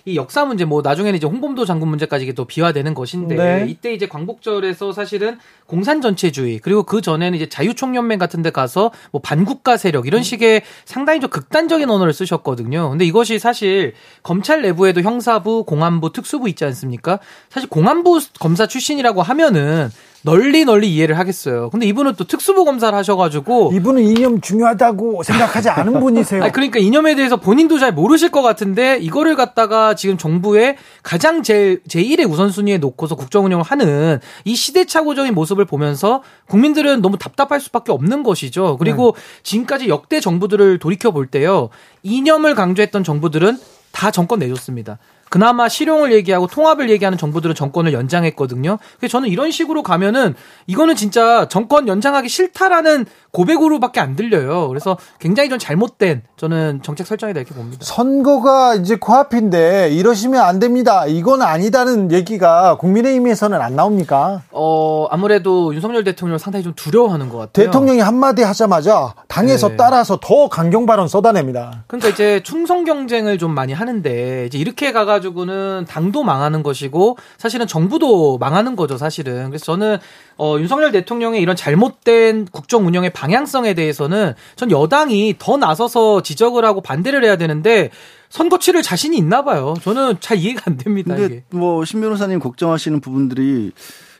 [0.05, 3.66] 이 역사 문제 뭐 나중에는 이제 홍범도 장군 문제까지 이게 또 비화되는 것인데 네.
[3.69, 9.21] 이때 이제 광복절에서 사실은 공산 전체주의 그리고 그 전에는 이제 자유총연맹 같은 데 가서 뭐
[9.21, 12.90] 반국가 세력 이런 식의 상당히 좀 극단적인 언어를 쓰셨거든요.
[12.90, 17.21] 근데 이것이 사실 검찰 내부에도 형사부, 공안부, 특수부 있지 않습니까?
[17.49, 19.90] 사실 공안부 검사 출신이라고 하면은
[20.22, 21.70] 널리 널리 이해를 하겠어요.
[21.70, 26.42] 근데 이분은 또 특수부 검사를 하셔가지고 이분은 이념 중요하다고 생각하지 않은 분이세요.
[26.44, 31.78] 아니, 그러니까 이념에 대해서 본인도 잘 모르실 것 같은데 이거를 갖다가 지금 정부의 가장 제,
[31.88, 38.22] 제1의 우선순위에 놓고서 국정 운영을 하는 이 시대착오적인 모습을 보면서 국민들은 너무 답답할 수밖에 없는
[38.22, 38.76] 것이죠.
[38.78, 41.70] 그리고 지금까지 역대 정부들을 돌이켜 볼 때요.
[42.02, 43.59] 이념을 강조했던 정부들은
[43.92, 44.98] 다 정권 내줬습니다.
[45.31, 48.79] 그나마 실용을 얘기하고 통합을 얘기하는 정부들은 정권을 연장했거든요.
[48.99, 50.35] 그래서 저는 이런 식으로 가면은
[50.66, 54.66] 이거는 진짜 정권 연장하기 싫다라는 고백으로밖에 안 들려요.
[54.69, 57.79] 그래서 굉장히 좀 잘못된 저는 정책 설정이다 이렇게 봅니다.
[57.85, 61.07] 선거가 이제 코앞인데 이러시면 안 됩니다.
[61.07, 64.43] 이건 아니다는 얘기가 국민의힘에서는 안 나옵니까?
[64.51, 67.66] 어 아무래도 윤석열 대통령 을 상당히 좀 두려워하는 것 같아요.
[67.66, 69.77] 대통령이 한마디 하자마자 당에서 네.
[69.77, 71.85] 따라서 더 강경 발언 쏟아냅니다.
[71.87, 77.66] 그러니까 이제 충성 경쟁을 좀 많이 하는데 이제 이렇게 가가 지고는 당도 망하는 것이고 사실은
[77.66, 79.48] 정부도 망하는 거죠 사실은.
[79.48, 79.98] 그래서 저는
[80.38, 86.80] 어, 윤석열 대통령의 이런 잘못된 국정 운영의 방향성에 대해서는 전 여당이 더 나서서 지적을 하고
[86.80, 87.90] 반대를 해야 되는데
[88.28, 89.74] 선거 치를 자신이 있나 봐요.
[89.83, 91.14] 저는 잘 이해가 안 됩니다.
[91.16, 91.44] 근데 이게.
[91.50, 93.72] 뭐신 변호사님 걱정하시는 부분들이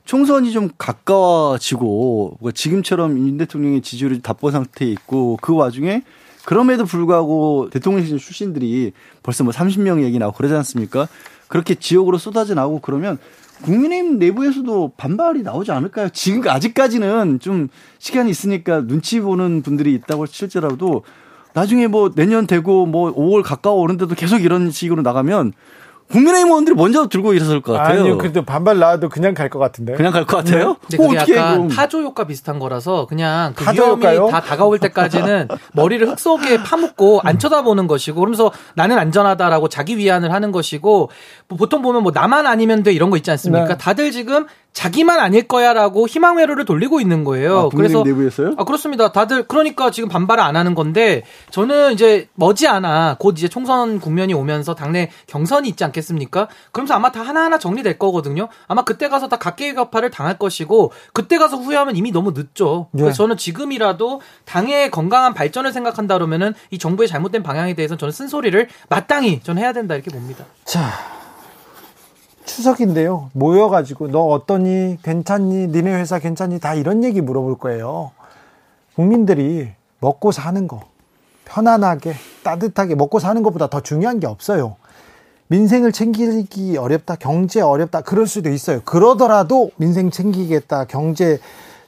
[0.05, 6.03] 총선이 좀 가까워지고 뭔가 지금처럼 윤 대통령의 지지율이 답보 상태에 있고 그 와중에
[6.45, 11.09] 그럼에도 불구하고 대통령실 출신들이 벌써 뭐 30명 얘기 나오고 그러지 않습니까?
[11.49, 13.19] 그렇게 지역으로 쏟아져 나오고 그러면
[13.63, 16.09] 국민의힘 내부에서도 반발이 나오지 않을까요?
[16.11, 21.03] 지금 아직까지는 좀 시간이 있으니까 눈치 보는 분들이 있다고 실제라도
[21.53, 25.53] 나중에 뭐 내년 되고 뭐 5월 가까워 오는데도 계속 이런 식으로 나가면
[26.11, 28.01] 국민의힘 의원들이 먼저 들고 일어설 것 같아요.
[28.01, 29.95] 아니요, 그래도 반발 나와도 그냥 갈 것 같은데.
[29.95, 30.77] 그냥 갈 것 같아요?
[30.91, 31.69] 그거 그게 어떻게 약간.
[31.69, 34.29] 타조 효과 비슷한 거라서 그냥 그 위험이 효과요?
[34.29, 40.33] 다 다가올 때까지는 머리를 흙 속에 파묻고 안 쳐다보는 것이고 그러면서 나는 안전하다라고 자기 위안을
[40.33, 41.11] 하는 것이고
[41.49, 43.67] 뭐 보통 보면 뭐 나만 아니면 돼 이런 거 있지 않습니까?
[43.69, 43.77] 네.
[43.79, 47.59] 다들 지금 자기만 아닐 거야라고 희망 회로를 돌리고 있는 거예요.
[47.59, 48.55] 아, 그래서 내부에서요?
[48.57, 49.13] 아 그렇습니다.
[49.13, 54.75] 다들 그러니까 지금 반발을 안 하는 건데 저는 이제 머지않아 곧 이제 총선 국면이 오면서
[54.75, 56.49] 당내 경선이 있지 않겠습니까?
[56.73, 58.49] 그러면서 아마 다 하나하나 정리될 거거든요.
[58.69, 62.89] 아마 그때 가서 다 각계각파를 당할 것이고 그때 가서 후회하면 이미 너무 늦죠.
[62.93, 63.03] 네.
[63.03, 68.69] 그래서 저는 지금이라도 당의 건강한 발전을 생각한다 그러면은 이 정부의 잘못된 방향에 대해서 저는 쓴소리를
[68.89, 70.45] 마땅히 저는 해야 된다 이렇게 봅니다.
[70.65, 71.20] 자,
[72.55, 73.31] 추석인데요.
[73.33, 74.99] 모여가지고 너 어떠니?
[75.03, 75.69] 괜찮니?
[75.69, 76.59] 니네 회사 괜찮니?
[76.59, 78.11] 다 이런 얘기 물어볼 거예요.
[78.97, 79.69] 국민들이
[80.01, 80.83] 먹고 사는 거
[81.45, 84.77] 편안하게 따뜻하게 먹고 사는 것보다 더 중요한 게 없어요.
[85.47, 88.81] 민생을 챙기기 어렵다, 경제 어렵다, 그럴 수도 있어요.
[88.85, 91.39] 그러더라도 민생 챙기겠다, 경제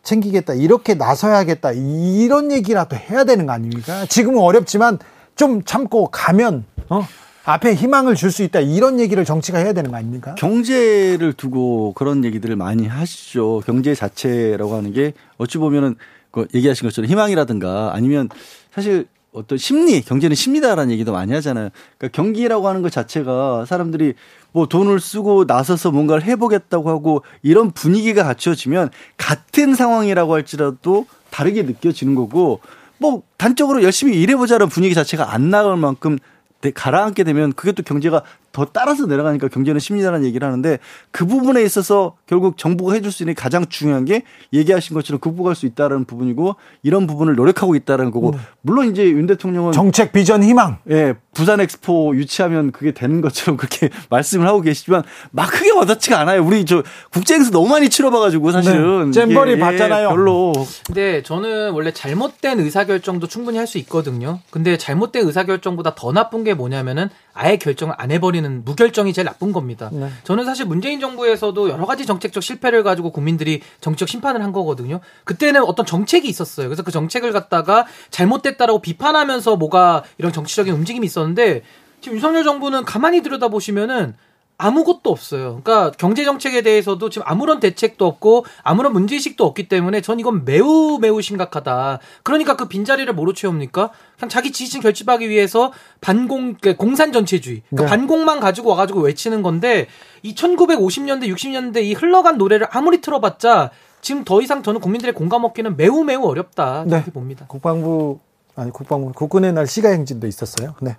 [0.02, 4.04] 챙기겠다, 이렇게 나서야겠다, 이런 얘기라도 해야 되는 거 아닙니까?
[4.06, 4.98] 지금은 어렵지만
[5.36, 7.02] 좀 참고 가면, 어?
[7.44, 10.34] 앞에 희망을 줄 수 있다, 이런 얘기를 정치가 해야 되는 거 아닙니까?
[10.36, 13.62] 경제를 두고 그런 얘기들을 많이 하시죠.
[13.66, 15.96] 경제 자체라고 하는 게 어찌 보면은
[16.30, 18.28] 그 얘기하신 것처럼 희망이라든가 아니면
[18.72, 21.70] 사실 어떤 심리, 경제는 심리다라는 얘기도 많이 하잖아요.
[21.98, 24.14] 그러니까 경기라고 하는 것 자체가 사람들이
[24.52, 32.14] 뭐 돈을 쓰고 나서서 뭔가를 해보겠다고 하고 이런 분위기가 갖춰지면 같은 상황이라고 할지라도 다르게 느껴지는
[32.14, 32.60] 거고
[32.98, 36.22] 뭐 단적으로 열심히 일해보자는 분위기 자체가 안 나올 만큼 내-
[36.70, 38.22] 가라앉게 되면 그게 또 경제가
[38.52, 40.78] 더 따라서 내려가니까 경제는 심리다라는 얘기를 하는데
[41.10, 45.66] 그 부분에 있어서 결국 정부가 해줄 수 있는 가장 중요한 게 얘기하신 것처럼 극복할 수
[45.66, 50.78] 있다라는 부분이고 이런 부분을 노력하고 있다라는 거고 물론 이제 윤 대통령은 정책, 비전, 희망.
[50.90, 56.44] 예, 부산 엑스포 유치하면 그게 되는 것처럼 그렇게 말씀을 하고 계시지만 막 크게 와닿지가 않아요.
[56.44, 60.08] 우리 저 국제행사 너무 많이 치러봐가지고 사실은 네, 잼버리 이게, 예, 봤잖아요.
[60.10, 60.52] 별로
[60.86, 64.40] 근데 저는 원래 잘못된 의사결정도 충분히 할 수 있거든요.
[64.50, 69.90] 근데 잘못된 의사결정보다 더 나쁜 게 뭐냐면은 아예 결정을 안 해버리는 무결정이 제일 나쁜 겁니다.
[69.92, 70.08] 네.
[70.24, 75.00] 저는 사실 문재인 정부에서도 여러 가지 정책적 실패를 가지고 국민들이 정치적 심판을 한 거거든요.
[75.24, 76.68] 그때는 어떤 정책이 있었어요.
[76.68, 81.62] 그래서 그 정책을 갖다가 잘못됐다라고 비판하면서 뭐가 이런 정치적인 움직임이 있었는데
[82.00, 84.14] 지금 윤석열 정부는 가만히 들여다보시면은
[84.62, 85.60] 아무것도 없어요.
[85.64, 90.44] 그러니까 경제 정책에 대해서도 지금 아무런 대책도 없고 아무런 문제 의식도 없기 때문에 전 이건
[90.44, 91.98] 매우 매우 심각하다.
[92.22, 93.90] 그러니까 그 빈자리를 뭐로 채웁니까?
[94.16, 97.96] 그냥 자기 지지층 결집하기 위해서 반공 그러니까 공산 전체주의, 그러니까 네.
[97.96, 99.88] 반공만 가지고 와가지고 외치는 건데
[100.22, 103.70] 이 1950년대 60년대 이 흘러간 노래를 아무리 틀어봤자
[104.00, 106.96] 지금 더 이상 저는 국민들의 공감 얻기는 매우 매우 어렵다 네.
[106.96, 107.46] 이렇게 봅니다.
[107.48, 108.20] 국방부,
[108.54, 110.74] 아니, 국방부, 국군의 날 시가 행진도 있었어요.
[110.82, 110.96] 네.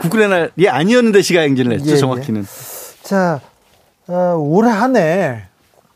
[0.00, 1.96] 국군의 날이 아니었는데 시가 행진을 했죠 예, 예.
[1.96, 2.46] 정확히는.
[3.02, 3.40] 자,
[4.08, 5.44] 어, 올 한해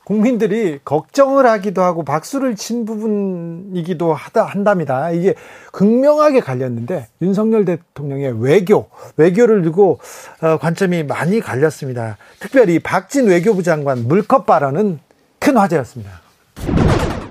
[0.05, 5.11] 국민들이 걱정을 하기도 하고 박수를 친 부분이기도 하다 한답니다.
[5.11, 5.35] 이게
[5.73, 9.99] 극명하게 갈렸는데 윤석열 대통령의 외교, 외교를 두고
[10.43, 12.19] 어, 관점이 많이 갈렸습니다.
[12.39, 15.01] 특별히 박진 외교부 장관 물컵 발언은
[15.41, 16.21] 큰 화제였습니다.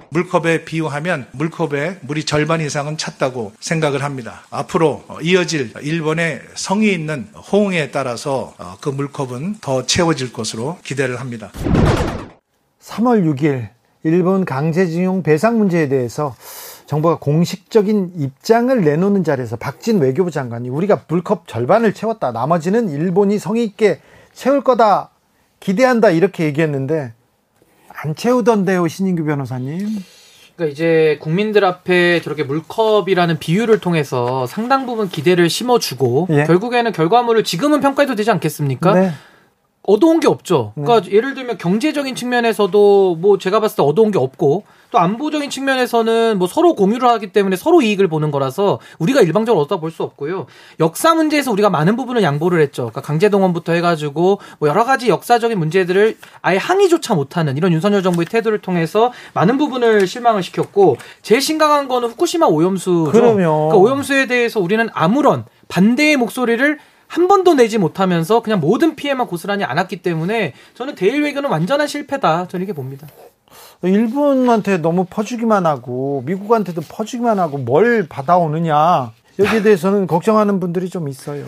[0.10, 4.44] 물컵에 비유하면 물컵에 물이 절반 이상은 찼다고 생각을 합니다.
[4.50, 11.20] 앞으로 어, 이어질 일본의 성의 있는 호응에 따라서 어, 그 물컵은 더 채워질 것으로 기대를
[11.20, 11.52] 합니다.
[12.82, 13.70] 3월 6일
[14.04, 16.36] 일본 강제징용 배상 문제에 대해서
[16.86, 22.32] 정부가 공식적인 입장을 내놓는 자리에서 박진 외교부 장관이 우리가 물컵 절반을 채웠다.
[22.32, 24.00] 나머지는 일본이 성의 있게
[24.34, 25.10] 채울 거다.
[25.60, 26.12] 기대한다.
[26.12, 27.14] 이렇게 얘기했는데
[28.04, 30.04] 안 채우던데요, 신인규 변호사님.
[30.56, 36.44] 그러니까 이제 국민들 앞에 저렇게 물컵이라는 비유를 통해서 상당 부분 기대를 심어주고 예.
[36.46, 38.94] 결국에는 결과물을 지금은 평가해도 되지 않겠습니까?
[38.94, 39.12] 네.
[39.88, 40.74] 얻어온 게 없죠.
[40.76, 46.38] 그러니까 예를 들면 경제적인 측면에서도 뭐 제가 봤을 때 얻어온 게 없고 또 안보적인 측면에서는
[46.38, 50.46] 뭐 서로 공유를 하기 때문에 서로 이익을 보는 거라서 우리가 일방적으로 얻다 볼 수 없고요.
[50.80, 52.84] 역사 문제에서 우리가 많은 부분을 양보를 했죠.
[52.84, 58.60] 그러니까 강제동원부터 해가지고 뭐 여러 가지 역사적인 문제들을 아예 항의조차 못하는 이런 윤석열 정부의 태도를
[58.60, 63.12] 통해서 많은 부분을 실망을 시켰고 제일 심각한 거는 후쿠시마 오염수죠.
[63.12, 63.70] 그럼요.
[63.70, 66.80] 그러니까 오염수에 대해서 우리는 아무런 반대의 목소리를
[67.16, 72.50] 한 번도 내지 못하면서 그냥 모든 피해만 고스란히 안았기 때문에 저는 대일 외교는 완전한 실패다.
[72.50, 73.08] 저는 이렇게 봅니다.
[73.84, 79.14] 일본한테 너무 퍼주기만 하고 미국한테도 퍼주기만 하고 뭘 받아오느냐.
[79.40, 81.46] 여기에 대해서는 걱정하는 분들이 좀 있어요.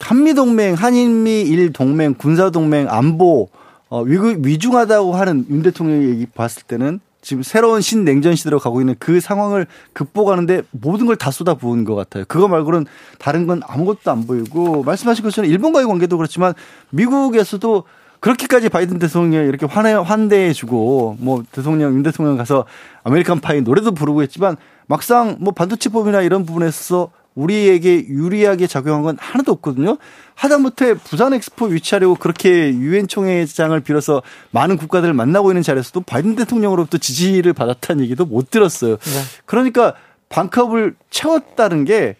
[0.00, 3.50] 한미 동맹, 한인미 일 동맹, 군사 동맹, 안보,
[3.88, 8.94] 어, 위, 위중하다고 하는 윤 대통령의 얘기 봤을 때는 지금 새로운 신냉전 시대로 가고 있는
[8.98, 12.24] 그 상황을 극복하는데 모든 걸 다 쏟아부은 것 같아요.
[12.26, 12.86] 그거 말고는
[13.18, 16.54] 다른 건 아무것도 안 보이고 말씀하신 것처럼 일본과의 관계도 그렇지만
[16.88, 17.84] 미국에서도
[18.20, 22.64] 그렇게까지 바이든 대통령이 이렇게 환해, 환대해주고 뭐 대통령, 윤 대통령 가서
[23.04, 29.52] American Pie 노래도 부르고 했지만 막상 뭐 반도체법이나 이런 부분에서 우리에게 유리하게 작용한 건 하나도
[29.52, 29.98] 없거든요.
[30.34, 36.98] 하다못해 부산 엑스포 유치하려고 그렇게 유엔 총회장을 빌어서 많은 국가들을 만나고 있는 자리에서도 바이든 대통령으로부터
[36.98, 38.96] 지지를 받았다는 얘기도 못 들었어요.
[38.96, 39.22] 네.
[39.46, 39.94] 그러니까
[40.28, 42.16] 반컵을 채웠다는 게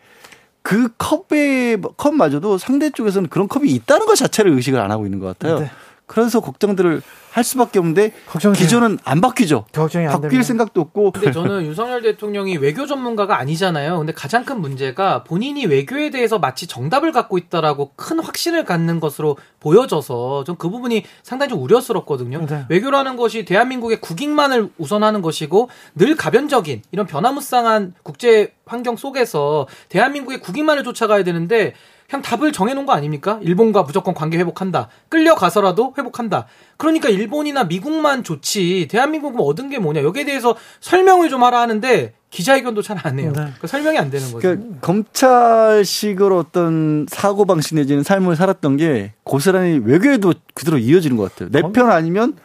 [0.69, 5.27] 그 컵에 컵마저도 상대 쪽에서는 그런 컵이 있다는 것 자체를 의식을 안 하고 있는 것
[5.29, 5.61] 같아요.
[5.61, 5.71] 네.
[6.09, 9.67] 그래서 걱정들을 할 수밖에 없는데 걱정이 기조는 안 바뀌죠.
[9.73, 10.47] 걱정이 안 바뀔 됩니다.
[10.47, 13.99] 생각도 없고 근데 저는 윤석열 대통령이 외교 전문가가 아니잖아요.
[13.99, 19.37] 근데 가장 큰 문제가 본인이 외교에 대해서 마치 정답을 갖고 있다라고 큰 확신을 갖는 것으로
[19.61, 22.45] 보여져서 전 그 부분이 상당히 좀 우려스럽거든요.
[22.47, 22.65] 네.
[22.69, 30.83] 외교라는 것이 대한민국의 국익만을 우선하는 것이고 늘 가변적인 이런 변화무쌍한 국제 환경 속에서 대한민국의 국익만을
[30.83, 31.75] 쫓아가야 되는데
[32.09, 33.39] 그냥 답을 정해놓은 거 아닙니까?
[33.43, 34.89] 일본과 무조건 관계 회복한다.
[35.11, 36.47] 끌려가서라도 회복한다.
[36.79, 38.89] 그러니까 일본이나 미국만 좋지.
[38.91, 40.03] 대한민국은 얻은 게 뭐냐.
[40.03, 43.29] 여기에 대해서 설명을 좀 하라 하는데 기자회견도 잘 안 해요.
[43.29, 43.41] 네.
[43.43, 44.39] 그러니까 설명이 안 되는 거죠.
[44.41, 51.51] 그러니까 검찰식으로 어떤 사고 방식 내지는 삶을 살았던 게 고스란히 외교에도 그대로 이어지는 것 같아요.
[51.51, 52.37] 내 편 아니면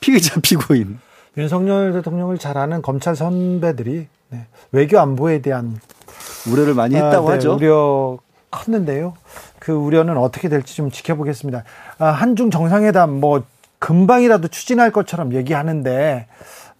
[0.00, 0.98] 피의자 피고인.
[1.36, 5.78] 윤석열 대통령을 잘 아는 검찰 선배들이 네, 외교 안보에 대한
[6.50, 7.54] 우려를 많이 했다고 아, 네, 하죠.
[7.54, 8.18] 우려
[8.54, 9.14] 컸는데요.
[9.58, 11.64] 그 우려는 어떻게 될지 좀 지켜보겠습니다.
[11.98, 13.42] 아, 한중 정상회담 뭐
[13.78, 16.26] 금방이라도 추진할 것처럼 얘기하는데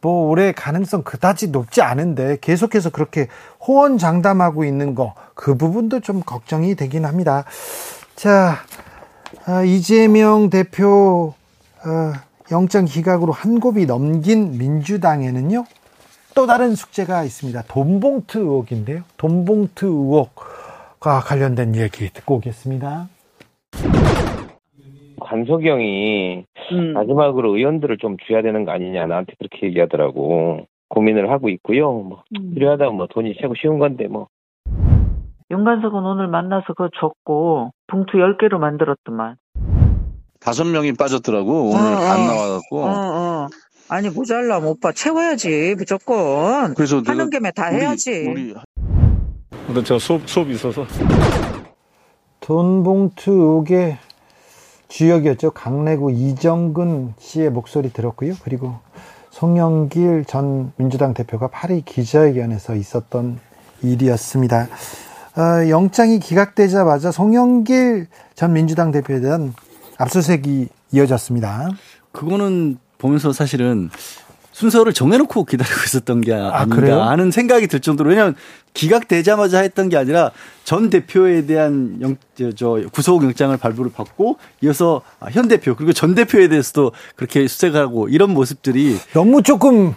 [0.00, 3.28] 뭐 올해 가능성 그다지 높지 않은데 계속해서 그렇게
[3.66, 7.44] 호언장담하고 있는 거 그 부분도 좀 걱정이 되긴 합니다.
[8.14, 8.58] 자
[9.46, 11.34] 아, 이재명 대표
[11.84, 12.12] 어,
[12.50, 15.64] 영장 기각으로 한 곱이 넘긴 민주당에는요
[16.34, 17.62] 또 다른 숙제가 있습니다.
[17.68, 19.02] 돈봉투 의혹인데요.
[19.16, 20.34] 돈봉투 의혹
[21.04, 23.08] 과 관련된 얘기 듣고 오겠습니다.
[25.20, 26.92] 관석영이 음.
[26.94, 31.92] 마지막으로 의원들을 좀 줘야 되는 거 아니냐 나한테 그렇게 얘기하더라고 고민을 하고 있고요.
[31.92, 32.54] 뭐 음.
[32.54, 34.28] 필요하다면 뭐 돈이 최고 쉬운 건데 뭐
[35.50, 39.36] 윤관석은 오늘 만나서 그거 줬고 봉투 10개로 만들었더만.
[40.40, 42.00] 다섯 명이 빠졌더라고 오늘 어, 어.
[42.00, 43.46] 안 나와갖고 어, 어.
[43.90, 46.72] 아니 모자라면 오빠 채워야지 무조건.
[46.74, 48.26] 그래서 하는 김에 다 우리- 해야지.
[48.26, 48.54] 우리
[49.66, 50.86] 근데 저 수업 수업 있어서
[52.40, 53.98] 돈봉투 의혹의
[54.88, 55.52] 주역이었죠.
[55.52, 58.34] 강래구 이정근 씨의 목소리 들었고요.
[58.44, 58.74] 그리고
[59.30, 63.40] 송영길 전 민주당 대표가 파리 기자회견에서 있었던
[63.82, 64.68] 일이었습니다.
[65.36, 69.52] 어, 영장이 기각되자마자 송영길 전 민주당 대표에 대한
[69.98, 71.70] 압수수색이 이어졌습니다.
[72.12, 73.90] 그거는 보면서 사실은
[74.54, 77.02] 순서를 정해놓고 기다리고 있었던 게 아닌가 그래요?
[77.02, 78.36] 하는 생각이 들 정도로 왜냐하면
[78.72, 80.30] 기각되자마자 했던 게 아니라
[80.62, 85.92] 전 대표에 대한 영, 저, 저 구속 영장을 발부를 받고 이어서 아, 현 대표 그리고
[85.92, 89.94] 전 대표에 대해서도 그렇게 수색하고 이런 모습들이 너무 조금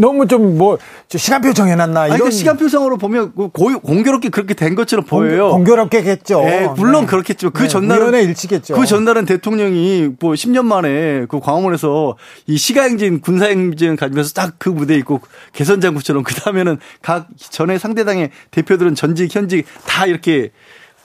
[0.00, 4.74] 너무 좀 뭐 시간표 정해놨나 아니, 이런 그러니까 시간표상으로 보면 그 고, 공교롭게 그렇게 된
[4.74, 5.50] 것처럼 보여요.
[5.50, 6.42] 공교롭게겠죠.
[6.44, 7.06] 예, 물론 네.
[7.06, 7.50] 그렇겠죠.
[7.50, 8.74] 그 네, 전날은 일치겠죠.
[8.74, 14.98] 그 전날은 대통령이 뭐 10년 만에 그 광화문에서 이 시가행진 군사행진 가지면서 딱 그 무대에
[14.98, 15.20] 있고
[15.52, 20.50] 개선장구처럼 그 다음에는 각 전에 상대당의 대표들은 전직 현직 다 이렇게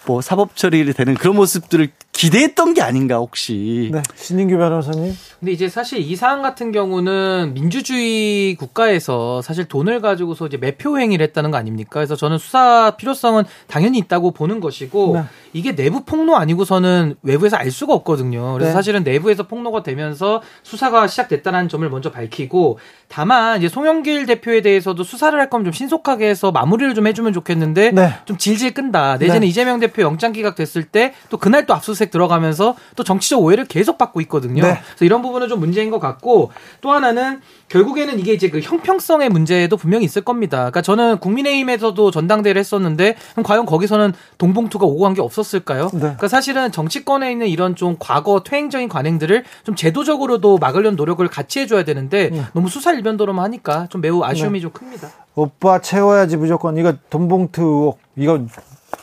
[0.06, 3.90] 뭐 사법 처리를 되는 그런 모습들을 기대했던 게 아닌가 혹시.
[3.92, 5.14] 네, 신인규 변호사님.
[5.40, 11.26] 근데 이제 사실 이 사안 같은 경우는 민주주의 국가에서 사실 돈을 가지고서 이제 매표 행위를
[11.28, 11.92] 했다는 거 아닙니까?
[11.96, 15.24] 그래서 저는 수사 필요성은 당연히 있다고 보는 것이고 네.
[15.54, 18.54] 이게 내부 폭로 아니고서는 외부에서 알 수가 없거든요.
[18.54, 18.74] 그래서 네.
[18.74, 25.38] 사실은 내부에서 폭로가 되면서 수사가 시작됐다는 점을 먼저 밝히고 다만 이제 송영길 대표에 대해서도 수사를
[25.38, 28.14] 할 거면 좀 신속하게 해서 마무리를 좀 해주면 좋겠는데 네.
[28.26, 29.18] 좀 질질 끈다.
[29.18, 29.48] 내지는 네.
[29.48, 33.98] 이재명 대표 영장 기각 됐을 때 또 그날 또 압수수색 들어가면서 또 정치적 오해를 계속
[33.98, 34.64] 받고 있거든요.
[34.64, 34.80] 네.
[34.90, 39.76] 그래서 이런 부분은 좀 문제인 것 같고 또 하나는 결국에는 이게 이제 그 형평성의 문제도
[39.76, 40.58] 분명히 있을 겁니다.
[40.58, 45.90] 그러니까 저는 국민의힘에서도 전당대회를 했었는데 그럼 과연 거기서는 동봉투가 오고 간 게 없었을까요?
[45.94, 46.00] 네.
[46.00, 51.84] 그러니까 사실은 정치권에 있는 이런 좀 과거 퇴행적인 관행들을 좀 제도적으로도 막으려는 노력을 같이 해줘야
[51.86, 52.42] 되는데 네.
[52.54, 55.10] 너무 수사 일변도로만 하니까 좀 매우 아쉬움이 좀 큽니다.
[55.36, 58.46] 오빠 채워야지 무조건 이거 돈봉투 이거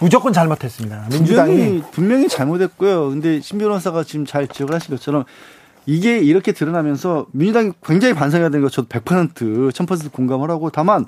[0.00, 1.06] 무조건 잘못했습니다.
[1.10, 3.10] 민주당이 분명히, 분명히 잘못했고요.
[3.10, 5.24] 근데 신 변호사가 지금 잘 지적을 하신 것처럼
[5.86, 11.06] 이게 이렇게 드러나면서 민주당이 굉장히 반성해야 되는 거 저도 100% 1000% 공감을 하고 다만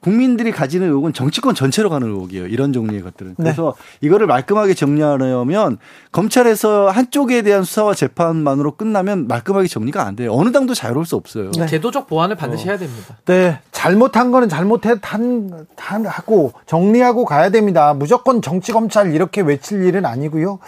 [0.00, 2.46] 국민들이 가지는 의혹은 정치권 전체로 가는 의혹이에요.
[2.46, 3.34] 이런 종류의 것들은.
[3.36, 3.44] 네.
[3.44, 5.78] 그래서 이거를 말끔하게 정리하려면
[6.10, 10.32] 검찰에서 한쪽에 대한 수사와 재판만으로 끝나면 말끔하게 정리가 안 돼요.
[10.32, 11.50] 어느 당도 자유로울 수 없어요.
[11.52, 11.66] 네.
[11.66, 13.18] 제도적 보완을 반드시 해야 됩니다.
[13.26, 17.92] 네, 잘못한 거는 잘못해 단, 단 하고 정리하고 가야 됩니다.
[17.94, 20.58] 무조건 정치 검찰 이렇게 외칠 일은 아니고요.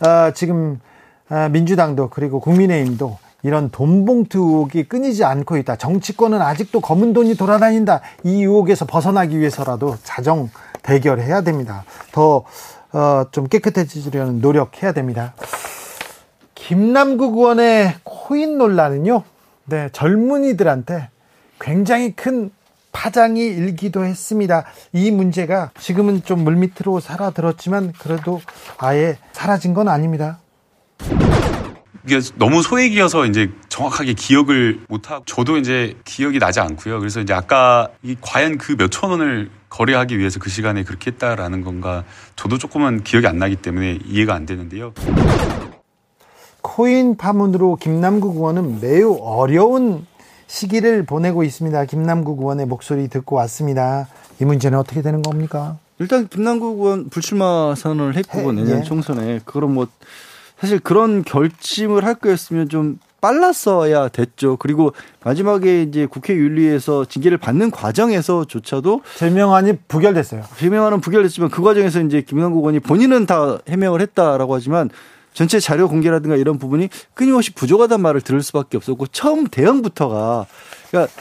[0.00, 0.80] 아, 지금
[1.28, 5.76] 아, 민주당도 그리고 국민의힘도 이런 돈봉투 의혹이 끊이지 않고 있다.
[5.76, 8.00] 정치권은 아직도 검은 돈이 돌아다닌다.
[8.24, 10.50] 이 의혹에서 벗어나기 위해서라도 자정
[10.82, 11.84] 대결해야 됩니다.
[12.12, 12.44] 더,
[12.92, 15.34] 어, 좀 깨끗해지려는 노력해야 됩니다.
[16.54, 19.22] 김남국 의원의 코인 논란은요,
[19.66, 21.10] 네, 젊은이들한테
[21.60, 22.50] 굉장히 큰
[22.92, 24.64] 파장이 일기도 했습니다.
[24.92, 28.40] 이 문제가 지금은 좀 물밑으로 살아들었지만 그래도
[28.78, 30.38] 아예 사라진 건 아닙니다.
[32.06, 37.00] 이게 너무 소액이어서 이제 정확하게 기억을 못하고 저도 이제 기억이 나지 않고요.
[37.00, 41.62] 그래서 이제 아까 이 과연 그 몇 천 원을 거래하기 위해서 그 시간에 그렇게 했다라는
[41.62, 42.04] 건가
[42.36, 44.92] 저도 조금은 기억이 안 나기 때문에 이해가 안 되는데요.
[46.62, 50.06] 코인 파문으로 김남국 의원은 매우 어려운
[50.46, 51.84] 시기를 보내고 있습니다.
[51.86, 54.06] 김남국 의원의 목소리 듣고 왔습니다.
[54.40, 55.78] 이 문제는 어떻게 되는 겁니까?
[55.98, 58.82] 일단 김남국 의원 불출마 선언을 했고 해, 내년 예.
[58.82, 59.88] 총선에 그럼 뭐
[60.60, 64.56] 사실 그런 결심을 할 거였으면 좀 빨랐어야 됐죠.
[64.56, 64.92] 그리고
[65.24, 70.44] 마지막에 이제 국회 윤리에서 징계를 받는 과정에서조차도 제명안이 부결됐어요.
[70.58, 74.90] 제명안은 부결됐지만 그 과정에서 이제 김남국 의원이 본인은 다 해명을 했다라고 하지만
[75.32, 80.46] 전체 자료 공개라든가 이런 부분이 끊임없이 부족하다는 말을 들을 수밖에 없었고 처음 대응부터가
[80.90, 81.12] 그러니까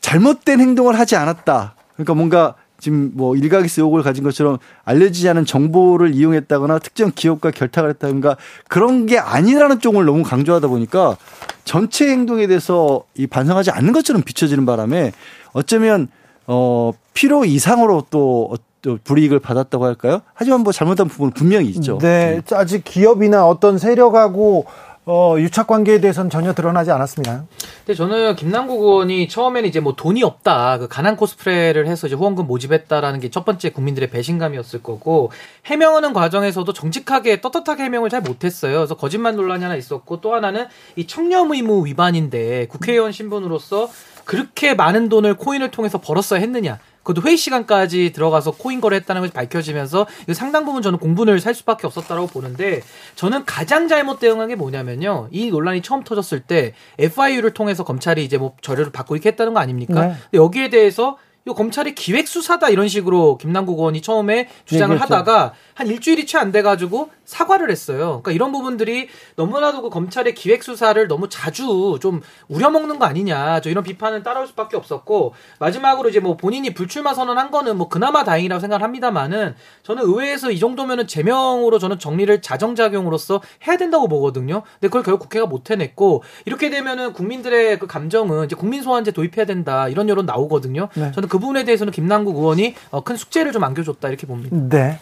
[0.00, 1.74] 잘못된 행동을 하지 않았다.
[1.94, 7.88] 그러니까 뭔가 지금 뭐 일각에서 의혹을 가진 것처럼 알려지지 않은 정보를 이용했다거나 특정 기업과 결탁을
[7.88, 8.36] 했다든가
[8.68, 11.16] 그런 게 아니라는 쪽을 너무 강조하다 보니까
[11.64, 15.12] 전체 행동에 대해서 이 반성하지 않는 것처럼 비춰지는 바람에
[15.54, 16.08] 어쩌면
[16.46, 20.20] 어 필요 이상으로 또또 불이익을 받았다고 할까요?
[20.34, 21.96] 하지만 뭐 잘못한 부분은 분명히 있죠.
[22.02, 24.66] 네, 아직 기업이나 어떤 세력하고
[25.06, 27.44] 어, 유착 관계에 대해서는 전혀 드러나지 않았습니다.
[27.84, 32.46] 근데 저는 김남국 의원이 처음에는 이제 뭐 돈이 없다, 그 가난 코스프레를 해서 이제 후원금
[32.46, 35.30] 모집했다라는 게 첫 번째 국민들의 배신감이었을 거고
[35.66, 38.76] 해명하는 과정에서도 정직하게 떳떳하게 해명을 잘 못했어요.
[38.76, 43.90] 그래서 거짓말 논란이 하나 있었고 또 하나는 이 청렴 의무 위반인데 국회의원 신분으로서
[44.24, 46.78] 그렇게 많은 돈을 코인을 통해서 벌었어야 했느냐.
[47.04, 52.26] 그것도 회의 시간까지 들어가서 코인 거래했다는 것이 밝혀지면서 상당 부분 저는 공분을 살 수밖에 없었다라고
[52.28, 52.82] 보는데
[53.14, 55.28] 저는 가장 잘못 대응한 게 뭐냐면요.
[55.30, 59.60] 이 논란이 처음 터졌을 때 FIU를 통해서 검찰이 이제 뭐 자료를 받고 이렇게 했다는 거
[59.60, 60.06] 아닙니까?
[60.06, 60.14] 네.
[60.30, 65.14] 근데 여기에 대해서 이 검찰이 기획 수사다 이런 식으로 김남국 의원이 처음에 주장을 얘기했죠.
[65.14, 68.20] 하다가 한 일주일이 채 안 돼가지고 사과를 했어요.
[68.22, 73.60] 그러니까 이런 부분들이 너무나도 그 검찰의 기획 수사를 너무 자주 좀 우려먹는 거 아니냐.
[73.60, 78.24] 저 이런 비판은 따라올 수밖에 없었고 마지막으로 이제 뭐 본인이 불출마 선언한 거는 뭐 그나마
[78.24, 84.62] 다행이라고 생각을 합니다만은 저는 의회에서 이 정도면은 제명으로 저는 정리를 자정작용으로서 해야 된다고 보거든요.
[84.74, 89.46] 근데 그걸 결국 국회가 못 해냈고 이렇게 되면은 국민들의 그 감정은 이제 국민 소환제 도입해야
[89.46, 90.88] 된다 이런 여론 나오거든요.
[90.94, 91.12] 네.
[91.12, 94.56] 저는 그 부분에 대해서는 김남국 의원이 어, 큰 숙제를 좀 안겨줬다 이렇게 봅니다.
[94.68, 94.98] 네.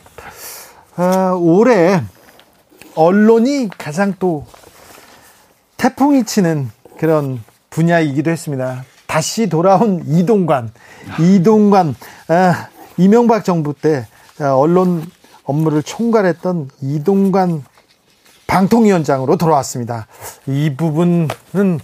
[0.94, 2.02] 아, 올해
[2.94, 4.44] 언론이 가장 또
[5.78, 8.84] 태풍이 치는 그런 분야이기도 했습니다.
[9.06, 10.70] 다시 돌아온 이동관.
[11.18, 11.94] 이동관,
[12.28, 12.68] 아,
[12.98, 14.06] 이명박 정부 때
[14.38, 15.02] 아, 언론
[15.44, 17.64] 업무를 총괄했던 이동관
[18.46, 20.06] 방통위원장으로 돌아왔습니다.
[20.46, 21.80] 이 부분은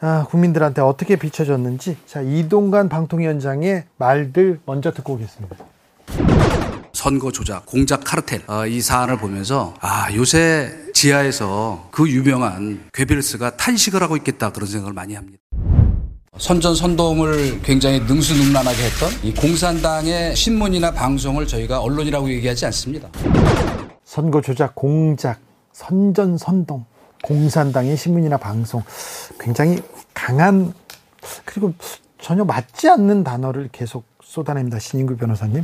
[0.00, 5.75] 아, 국민들한테 어떻게 비춰졌는지 자 이동관 방통위원장의 말들 먼저 듣고 오겠습니다.
[6.96, 14.02] 선거 조작, 공작 카르텔 어, 이 사안을 보면서 아 요새 지하에서 그 유명한 괴벨스가 탄식을
[14.02, 15.36] 하고 있겠다 그런 생각을 많이 합니다.
[16.38, 23.10] 선전 선동을 굉장히 능수능란하게 했던 이 공산당의 신문이나 방송을 저희가 언론이라고 얘기하지 않습니다.
[24.04, 25.38] 선거 조작, 공작,
[25.74, 26.86] 선전, 선동,
[27.22, 28.82] 공산당의 신문이나 방송
[29.38, 29.82] 굉장히
[30.14, 30.72] 강한
[31.44, 31.74] 그리고
[32.18, 34.78] 전혀 맞지 않는 단어를 계속 쏟아냅니다.
[34.78, 35.62] 신인구 변호사님.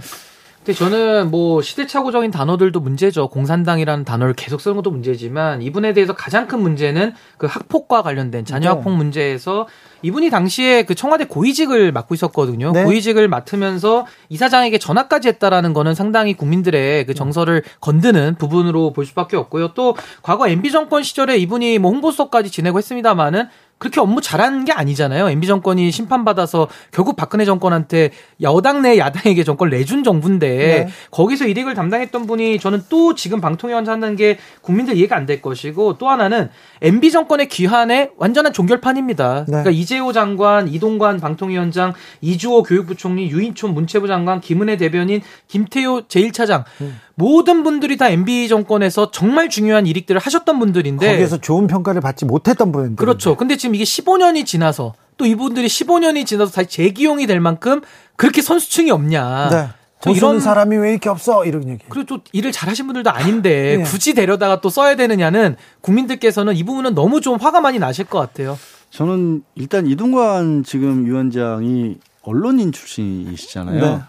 [0.64, 3.28] 근데 저는 뭐 시대착오적인 단어들도 문제죠.
[3.28, 8.60] 공산당이라는 단어를 계속 쓰는 것도 문제지만 이분에 대해서 가장 큰 문제는 그 학폭과 관련된 자녀
[8.60, 8.68] 네.
[8.68, 9.66] 학폭 문제에서
[10.02, 12.70] 이분이 당시에 그 청와대 고위직을 맡고 있었거든요.
[12.70, 12.84] 네.
[12.84, 19.74] 고위직을 맡으면서 이사장에게 전화까지 했다라는 거는 상당히 국민들의 그 정서를 건드는 부분으로 볼 수밖에 없고요.
[19.74, 23.48] 또 과거 MB 정권 시절에 이분이 뭐 홍보수석까지 지내고 했습니다만은
[23.82, 25.28] 그렇게 업무 잘하는 게 아니잖아요.
[25.28, 28.10] MB 정권이 심판받아서 결국 박근혜 정권한테
[28.40, 30.88] 여당 내 야당에게 정권을 내준 정부인데 네.
[31.10, 35.98] 거기서 일익을 담당했던 분이 저는 또 지금 방통위원장 하는 게 국민들 이해가 안 될 것이고
[35.98, 36.48] 또 하나는
[36.80, 39.40] MB 정권의 귀환의 완전한 종결판입니다.
[39.40, 39.44] 네.
[39.46, 47.00] 그러니까 이재호 장관, 이동관 방통위원장, 이주호 교육부총리, 유인촌 문체부 장관, 김은혜 대변인, 김태효 제1차장 음.
[47.14, 52.72] 모든 분들이 다 MB 정권에서 정말 중요한 일익들을 하셨던 분들인데 거기에서 좋은 평가를 받지 못했던
[52.72, 52.96] 분들.
[52.96, 53.36] 그렇죠.
[53.36, 57.82] 근데 지금 이게 15년이 지나서 또 이분들이 15년이 지나서 다시 재기용이 될 만큼
[58.16, 59.48] 그렇게 선수층이 없냐.
[59.50, 59.68] 네.
[60.00, 61.44] 저 이런 사람이 왜 이렇게 없어?
[61.44, 61.84] 이런 얘기.
[61.88, 63.82] 그리고 또 일을 잘하신 분들도 아닌데 네.
[63.88, 68.58] 굳이 데려다가 또 써야 되느냐는 국민들께서는 이 부분은 너무 좀 화가 많이 나실 것 같아요.
[68.90, 73.80] 저는 일단 이동관 지금 위원장이 언론인 출신이시잖아요.
[73.80, 74.00] 네.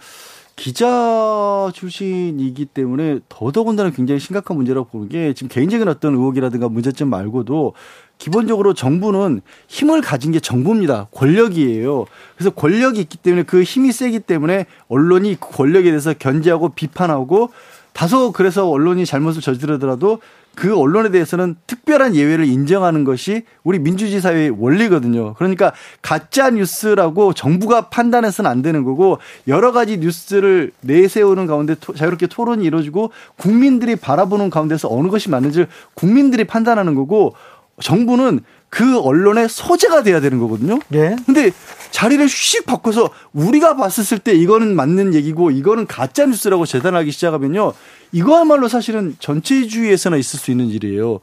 [0.55, 7.73] 기자 출신이기 때문에 더더군다나 굉장히 심각한 문제라고 보는 게 지금 개인적인 어떤 의혹이라든가 문제점 말고도
[8.19, 11.07] 기본적으로 정부는 힘을 가진 게 정부입니다.
[11.11, 12.05] 권력이에요.
[12.35, 17.51] 그래서 권력이 있기 때문에 그 힘이 세기 때문에 언론이 그 권력에 대해서 견제하고 비판하고
[17.91, 20.19] 다소 그래서 언론이 잘못을 저지르더라도
[20.55, 25.33] 그 언론에 대해서는 특별한 예외를 인정하는 것이 우리 민주주의 사회의 원리거든요.
[25.33, 32.63] 그러니까 가짜 뉴스라고 정부가 판단해서는 안 되는 거고 여러 가지 뉴스를 내세우는 가운데 자유롭게 토론이
[32.65, 37.33] 이루어지고 국민들이 바라보는 가운데서 어느 것이 맞는지 국민들이 판단하는 거고
[37.81, 40.79] 정부는 그 언론의 소재가 돼야 되는 거거든요.
[40.93, 41.15] 예.
[41.25, 41.51] 근데
[41.91, 47.73] 자리를 휙 바꿔서 우리가 봤을 때 이거는 맞는 얘기고 이거는 가짜 뉴스라고 재단하기 시작하면요.
[48.11, 51.19] 이거야말로 사실은 전체주의에서나 있을 수 있는 일이에요.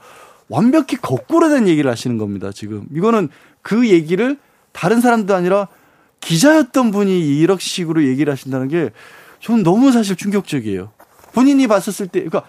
[0.49, 2.87] 완벽히 거꾸로 된 얘기를 하시는 겁니다, 지금.
[2.95, 3.29] 이거는
[3.63, 4.37] 그 얘기를
[4.73, 5.69] 다른 사람도 아니라
[6.21, 8.91] 기자였던 분이 이런 식으로 얘기를 하신다는 게
[9.41, 10.93] 저는 너무 사실 충격적이에요.
[11.33, 12.43] 본인이 봤었을 때, 그러니까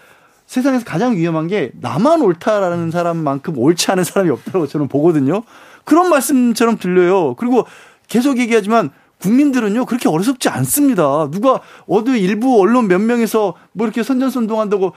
[0.52, 5.44] 세상에서 가장 위험한 게 나만 옳다라는 사람만큼 옳지 않은 사람이 없다고 저는 보거든요.
[5.84, 7.34] 그런 말씀처럼 들려요.
[7.36, 7.64] 그리고
[8.06, 8.90] 계속 얘기하지만
[9.22, 11.30] 국민들은요 그렇게 어리석지 않습니다.
[11.30, 14.92] 누가 어느 일부 언론 몇 명에서 뭐 이렇게 선전선동한다고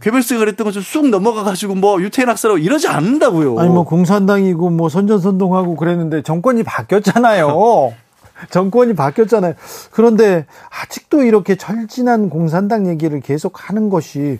[0.00, 3.58] 괴벨스가 그랬던 것처럼 쑥 넘어가가지고 뭐 유태인 학사라고 이러지 않는다고요.
[3.58, 7.94] 아니 뭐 공산당이고 뭐 선전선동하고 그랬는데 정권이 바뀌었잖아요.
[8.50, 9.54] 정권이 바뀌었잖아요.
[9.90, 14.38] 그런데 아직도 이렇게 철진한 공산당 얘기를 계속 하는 것이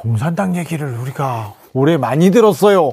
[0.00, 2.92] 공산당 얘기를 우리가 올해 많이 들었어요.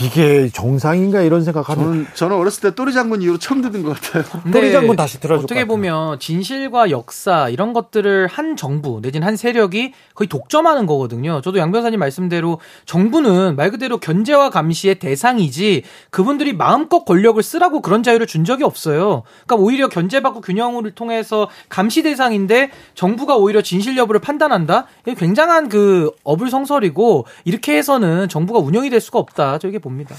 [0.00, 1.82] 이게 정상인가 이런 생각하는.
[1.82, 4.24] 저는, 저는 어렸을 때 또리 장군 이후로 처음 듣는 것 같아요.
[4.52, 5.44] 또리 장군 다시 들어줘.
[5.44, 11.40] 어떻게 보면 진실과 역사 이런 것들을 한 정부 내지는 한 세력이 거의 독점하는 거거든요.
[11.40, 18.02] 저도 양 변호사님 말씀대로 정부는 말 그대로 견제와 감시의 대상이지 그분들이 마음껏 권력을 쓰라고 그런
[18.02, 19.22] 자유를 준 적이 없어요.
[19.46, 24.86] 그러니까 오히려 견제받고 균형을 통해서 감시 대상인데 정부가 오히려 진실 여부를 판단한다.
[25.06, 29.58] 이게 굉장한 그 어불성설이고 이렇게 해서는 정부가 운영이 될 수가 없다.
[29.58, 30.14] 저 이게 봅니다.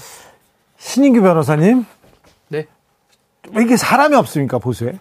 [0.78, 1.84] 신인규 변호사님.
[2.48, 2.66] 네.
[3.52, 4.98] 왜 이게 사람이 없습니까 보수에?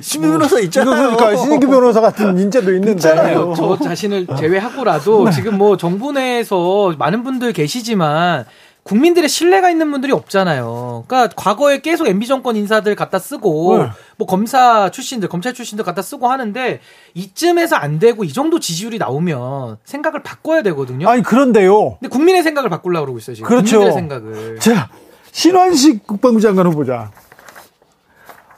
[0.00, 1.16] 신인규 변호사 있잖아요.
[1.16, 3.00] 그러니까 신인규 변호사 같은 인재도 있는데.
[3.00, 8.44] 저 자신을 제외하고라도 지금 뭐 정부 내에서 많은 분들 계시지만
[8.84, 11.04] 국민들의 신뢰가 있는 분들이 없잖아요.
[11.08, 13.88] 그러니까 과거에 계속 MB 정권 인사들 갖다 쓰고 네.
[14.18, 16.80] 뭐 검사 출신들, 검찰 출신들 갖다 쓰고 하는데
[17.14, 21.08] 이쯤에서 안 되고 이 정도 지지율이 나오면 생각을 바꿔야 되거든요.
[21.08, 21.96] 아니 그런데요.
[21.98, 23.48] 근데 국민의 생각을 바꾸려고 그러고 있어요 지금.
[23.48, 23.80] 그렇죠.
[23.80, 24.58] 국민들의 생각을.
[24.60, 24.90] 자
[25.32, 27.10] 신원식 국방부 장관 후보자.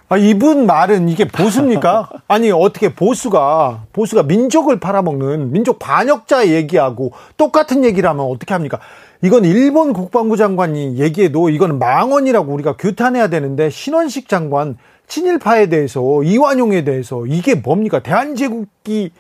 [0.09, 2.09] 아, 이분 말은 이게 보수입니까?
[2.29, 8.79] 아니, 어떻게 보수가, 보수가 민족을 팔아먹는 민족 반역자 얘기하고 똑같은 얘기를 하면 어떻게 합니까?
[9.23, 14.77] 이건 일본 국방부 장관이 얘기해도 이건 망언이라고 우리가 규탄해야 되는데 신원식 장관
[15.09, 18.01] 친일파에 대해서 이완용에 대해서 이게 뭡니까?
[18.01, 19.11] 대한제국이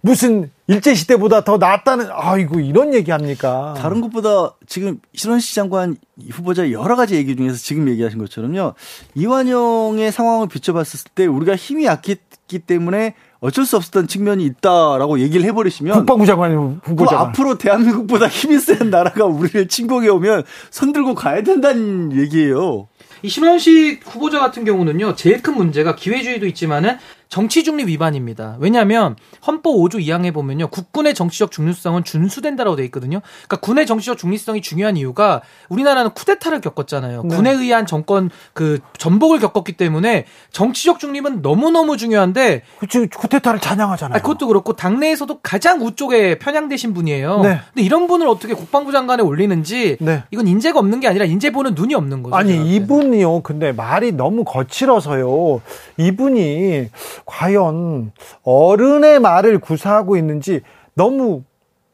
[0.00, 3.74] 무슨 일제 시대보다 더 낫다는, 아이고, 이런 얘기 합니까?
[3.76, 5.96] 다른 것보다 지금 신원식 장관
[6.30, 8.74] 후보자 여러 가지 얘기 중에서 지금 얘기하신 것처럼요.
[9.16, 15.94] 이완용의 상황을 비춰봤을 때 우리가 힘이 약했기 때문에 어쩔 수 없었던 측면이 있다라고 얘기를 해버리시면
[15.94, 17.18] 국방부 장관 후보자.
[17.18, 22.88] 앞으로 대한민국보다 힘이 센 나라가 우리를 침공해 오면 손들고 가야 된다는 얘기예요.
[23.22, 26.98] 이 신원식 후보자 같은 경우는요, 제일 큰 문제가 기회주의도 있지만은
[27.28, 28.56] 정치 중립 위반입니다.
[28.60, 29.16] 왜냐하면
[29.46, 33.20] 헌법 5조 2항에 보면요, 국군의 정치적 중립성은 준수된다라고 돼 있거든요.
[33.46, 37.22] 그러니까 군의 정치적 중립성이 중요한 이유가 우리나라는 쿠데타를 겪었잖아요.
[37.24, 37.36] 네.
[37.36, 44.14] 군에 의한 정권 그 전복을 겪었기 때문에 정치적 중립은 너무 너무 중요한데, 그치, 쿠데타를 찬양하잖아요.
[44.14, 47.40] 아니, 그것도 그렇고 당내에서도 가장 우쪽에 편향되신 분이에요.
[47.42, 47.60] 네.
[47.72, 50.22] 근데 이런 분을 어떻게 국방부 장관에 올리는지 네.
[50.30, 52.36] 이건 인재가 없는 게 아니라 인재 보는 눈이 없는 거죠.
[52.36, 52.76] 아니.
[52.76, 55.60] 이분이요 근데 말이 너무 거칠어서요
[55.96, 56.88] 이분이
[57.24, 58.12] 과연
[58.42, 60.60] 어른의 말을 구사하고 있는지
[60.94, 61.42] 너무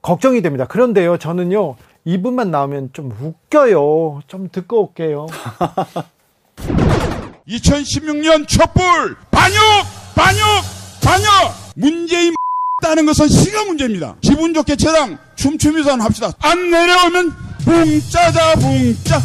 [0.03, 5.27] 걱정이 됩니다 그런데요 저는요 이분만 나오면 좀 웃겨요 좀 듣고 올게요
[7.49, 9.59] 2016년 촛불 반역
[10.15, 10.43] 반역
[11.03, 11.29] 반역
[11.77, 12.35] 문재인
[12.83, 14.17] 따는 것은 시가 문제입니다.
[14.21, 16.33] 기분 좋게 저랑 춤추면서 합시다.
[16.41, 17.33] 안 내려오면
[17.65, 19.21] 붕짜자 붕짜.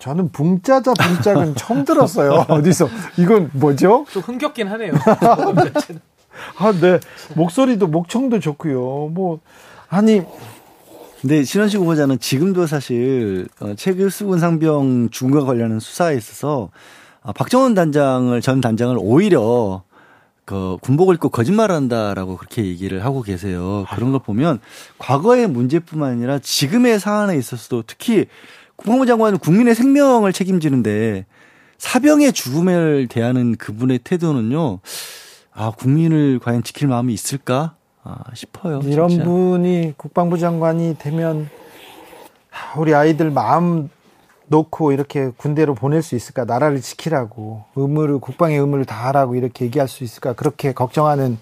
[0.00, 2.88] 저는 붕짜자 붕짝은 처음 들었어요 어디서
[3.18, 4.04] 이건 뭐죠?
[4.10, 4.92] 좀 흥겹긴 하네요.
[6.58, 7.00] 아, 네
[7.34, 9.40] 목소리도 목청도 좋고요 뭐
[9.88, 10.22] 아니
[11.20, 16.70] 근데 신원식 후보자는 지금도 사실 어, 최근 수군 상병 죽음과 관련한 수사에 있어서
[17.22, 19.82] 아, 박정원 단장을 전 단장을 오히려
[20.44, 23.84] 그 군복을 입고 거짓말한다라고 그렇게 얘기를 하고 계세요.
[23.92, 24.60] 그런 걸 보면
[24.96, 28.26] 과거의 문제뿐만 아니라 지금의 사안에 있어서도 특히
[28.78, 31.26] 국방부 장관은 국민의 생명을 책임지는데
[31.78, 34.78] 사병의 죽음을 대하는 그분의 태도는요.
[35.52, 37.74] 아 국민을 과연 지킬 마음이 있을까
[38.04, 38.80] 아, 싶어요.
[38.84, 39.24] 이런 진짜.
[39.24, 41.50] 분이 국방부 장관이 되면
[42.76, 43.90] 우리 아이들 마음
[44.46, 46.44] 놓고 이렇게 군대로 보낼 수 있을까?
[46.44, 50.32] 나라를 지키라고 의무를 국방의 의무를 다하라고 이렇게 얘기할 수 있을까?
[50.34, 51.36] 그렇게 걱정하는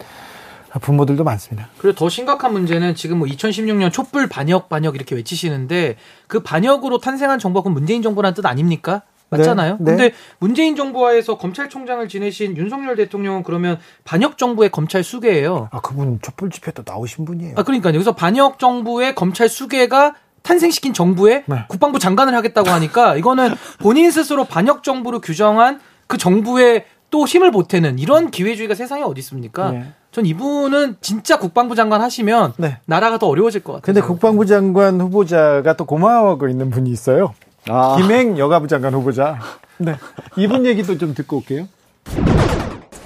[0.78, 1.68] 부모들도 많습니다.
[1.78, 5.96] 그리고 더 심각한 문제는 지금 뭐 2016년 촛불 반역 반역 이렇게 외치시는데
[6.26, 9.02] 그 반역으로 탄생한 정부가 문재인 정부라는 뜻 아닙니까?
[9.28, 9.78] 맞잖아요.
[9.80, 9.96] 네, 네.
[9.96, 15.68] 근데 문재인 정부하에서 검찰총장을 지내신 윤석열 대통령은 그러면 반역 정부의 검찰 수계예요.
[15.72, 17.54] 아 그분 촛불 집회도 나오신 분이에요.
[17.56, 17.94] 아 그러니까요.
[17.94, 21.64] 여기서 반역 정부의 검찰 수계가 탄생시킨 정부에 네.
[21.68, 27.98] 국방부 장관을 하겠다고 하니까 이거는 본인 스스로 반역 정부로 규정한 그 정부에 또 힘을 보태는
[27.98, 29.70] 이런 기회주의가 세상에 어디 있습니까?
[29.70, 29.92] 네.
[30.16, 32.78] 전 이분은 진짜 국방부 장관 하시면 네.
[32.86, 33.84] 나라가 더 어려워질 것 같아요.
[33.84, 37.34] 근데 국방부 장관 후보자가 또 고마워하고 있는 분이 있어요.
[37.68, 37.98] 아.
[37.98, 39.38] 김행 여가부 장관 후보자.
[39.76, 39.94] 네.
[40.38, 41.68] 이분 얘기도 좀 듣고 올게요.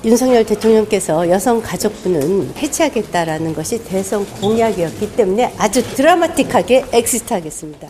[0.05, 7.89] 윤석열 대통령께서 여성 가족부는 해체하겠다라는 것이 대선 공약이었기 때문에 아주 드라마틱하게 엑시트하겠습니다.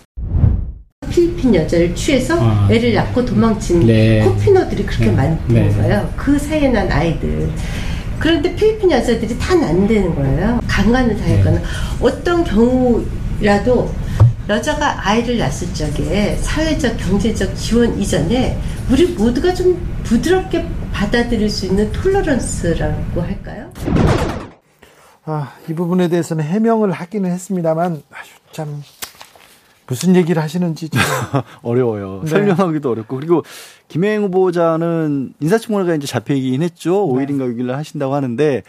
[1.10, 2.68] 필리핀 여자를 취해서 아.
[2.70, 4.24] 애를 낳고 도망친 네.
[4.24, 5.12] 코피노들이 그렇게 네.
[5.12, 5.68] 많은 네.
[5.74, 6.10] 거예요.
[6.16, 7.50] 그 사이에 난 아이들.
[8.20, 10.60] 그런데 필리핀 여자들이 다 난되는 거예요.
[10.68, 11.64] 강간을 당했거나 네.
[12.00, 13.90] 어떤 경우라도
[14.48, 18.58] 여자가 아이를 낳았을 적에 사회적 경제적 지원 이전에
[18.90, 23.72] 우리 모두가 좀 부드럽게 받아들일 수 있는 톨러런스라고 할까요?
[25.24, 28.82] 아, 이 부분에 대해서는 해명을 하기는 했습니다만 아주 참
[29.90, 31.00] 무슨 얘기를 하시는지 좀
[31.62, 32.20] 어려워요.
[32.22, 32.30] 네.
[32.30, 33.42] 설명하기도 어렵고 그리고
[33.88, 37.12] 김행 후보자는 인사청문회가 이제 잡히긴 했죠.
[37.18, 37.26] 네.
[37.26, 38.62] 5일인가 6일날 하신다고 하는데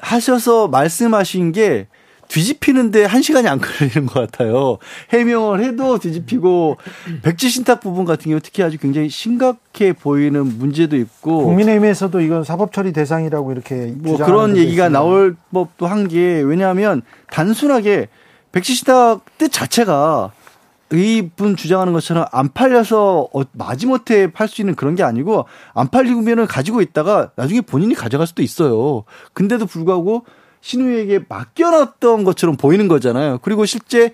[0.00, 1.86] 하셔서 말씀하신 게
[2.26, 4.78] 뒤집히는데 한 시간이 안 걸리는 것 같아요.
[5.10, 6.76] 해명을 해도 뒤집히고
[7.22, 12.72] 백지 신탁 부분 같은 경우 특히 아주 굉장히 심각해 보이는 문제도 있고 국민의힘에서도 이건 사법
[12.72, 14.88] 처리 대상이라고 이렇게 뭐 그런 얘기가 있습니다.
[14.88, 18.08] 나올 법도 한 게 왜냐하면 단순하게
[18.52, 20.32] 백지 신탁 뜻 자체가
[20.92, 26.46] 이분 주장하는 것처럼 안 팔려서 어, 마지못해 팔 수 있는 그런 게 아니고 안 팔리면은
[26.46, 29.04] 가지고 있다가 나중에 본인이 가져갈 수도 있어요.
[29.32, 30.26] 근데도 불구하고
[30.60, 33.38] 신우에게 맡겨놨던 것처럼 보이는 거잖아요.
[33.42, 34.12] 그리고 실제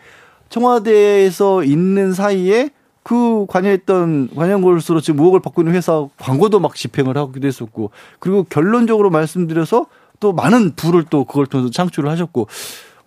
[0.50, 2.70] 청와대에서 있는 사이에
[3.02, 9.10] 그 관여했던 관여골수로 지금 의혹을 받고 있는 회사 광고도 막 집행을 하기도 했었고 그리고 결론적으로
[9.10, 9.86] 말씀드려서
[10.20, 12.48] 또 많은 부를 또 그걸 통해서 창출을 하셨고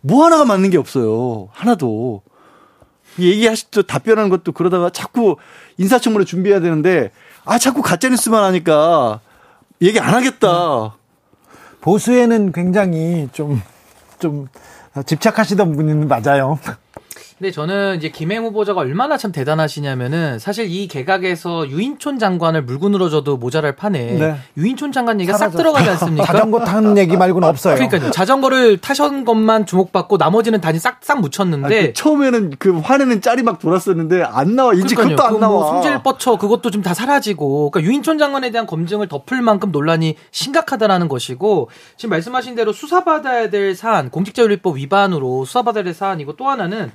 [0.02, 1.50] 뭐 하나가 맞는 게 없어요.
[1.52, 2.22] 하나도.
[3.20, 3.84] 얘기하시죠.
[3.84, 5.36] 답변하는 것도 그러다가 자꾸
[5.78, 7.12] 인사청문회 준비해야 되는데
[7.44, 9.20] 아 자꾸 가짜뉴스만 하니까
[9.82, 10.96] 얘기 안 하겠다.
[11.82, 13.62] 보수에는 굉장히 좀,
[14.20, 14.48] 좀
[15.06, 16.60] 집착하시던 분은 맞아요.
[17.42, 23.38] 근데 저는 이제 김행 후보자가 얼마나 참 대단하시냐면은 사실 이 개각에서 유인촌 장관을 물고 늘어져도
[23.38, 24.36] 모자랄 판에 네.
[24.58, 26.24] 유인촌 장관 얘기가 싹 사라졌- 들어가지 않습니까?
[26.28, 27.74] 자전거 타는 얘기 말고는 없어요.
[27.74, 28.12] 그러니까요.
[28.12, 33.58] 자전거를 타신 것만 주목받고 나머지는 단지 싹싹 묻혔는데 아, 그 처음에는 그 화내는 짤이 막
[33.58, 34.76] 돌았었는데 안 나와.
[34.76, 35.16] 이제 그러니까요.
[35.16, 35.52] 그것도 안 그 나와.
[35.72, 40.16] 뭐 승질 뻗쳐 그것도 좀 다 사라지고 그러니까 유인촌 장관에 대한 검증을 덮을 만큼 논란이
[40.30, 46.48] 심각하다라는 것이고 지금 말씀하신 대로 수사받아야 될 사안 공직자윤리법 위반으로 수사받아야 될 사안 이고 또
[46.48, 46.92] 하나는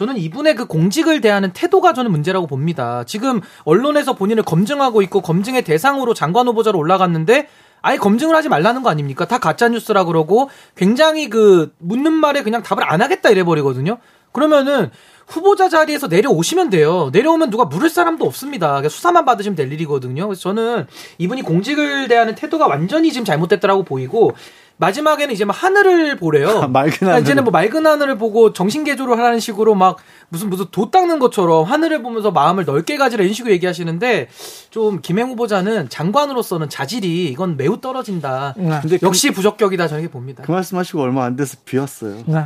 [0.00, 3.04] 저는 이분의 그 공직을 대하는 태도가 저는 문제라고 봅니다.
[3.04, 7.48] 지금 언론에서 본인을 검증하고 있고 검증의 대상으로 장관 후보자로 올라갔는데
[7.82, 9.26] 아예 검증을 하지 말라는 거 아닙니까?
[9.26, 13.98] 다 가짜 뉴스라 그러고 굉장히 그 묻는 말에 그냥 답을 안 하겠다 이래 버리거든요.
[14.32, 14.90] 그러면은
[15.26, 17.10] 후보자 자리에서 내려오시면 돼요.
[17.12, 18.80] 내려오면 누가 물을 사람도 없습니다.
[18.88, 20.28] 수사만 받으시면 될 일이거든요.
[20.28, 20.86] 그래서 저는
[21.18, 24.32] 이분이 공직을 대하는 태도가 완전히 지금 잘못됐다라고 보이고
[24.80, 26.66] 마지막에는 이제 막 하늘을 보래요.
[26.72, 27.20] 맑은 아, 하늘.
[27.20, 29.98] 이제는 뭐 맑은 하늘을 보고 정신 개조를 하라는 식으로 막
[30.30, 34.28] 무슨 무슨 도 닦는 것처럼 하늘을 보면서 마음을 넓게 가지라 이런 식으로 얘기하시는데
[34.70, 38.54] 좀 김행 후보자는 장관으로서는 자질이 이건 매우 떨어진다.
[38.56, 40.42] 근데 그- 역시 부적격이다 저렇게 봅니다.
[40.46, 42.22] 그 말씀하시고 얼마 안 돼서 비었어요.
[42.26, 42.44] 네.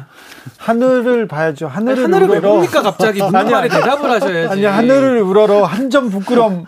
[0.59, 1.69] 하늘을 봐야죠.
[1.69, 2.41] 하늘을 하늘을 왜.
[2.41, 3.51] 봅니까 갑자기 묻는.
[3.51, 4.53] 말에 대답을 하셔야지.
[4.53, 6.65] 아니 하늘을 우러러 한 점 부끄럼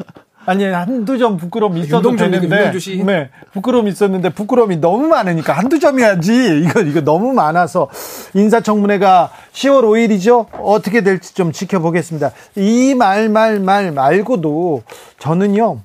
[0.46, 2.70] 아니 한두 점 부끄럼 있어도 윤동주, 되는데.
[3.04, 6.62] 네 부끄럼 있었는데 부끄럼이 너무 많으니까 한두 점이야지.
[6.64, 7.88] 이거 이거 너무 많아서.
[8.34, 10.46] 인사청문회가 10월 5일이죠?
[10.62, 12.30] 어떻게 될지 좀 지켜보겠습니다.
[12.56, 14.82] 이 말 말 말 말고도
[15.18, 15.80] 저는요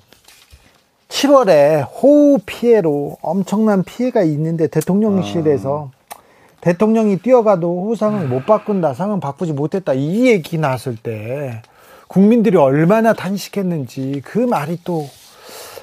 [1.09, 5.91] 7월에 호우 피해로 엄청난 피해가 있는데 대통령실에서
[6.61, 11.61] 대통령이 뛰어가도 후상을 못 바꾼다, 상은 바꾸지 못했다 이 얘기 나왔을 때
[12.11, 15.09] 국민들이 얼마나 단식했는지 그 말이 또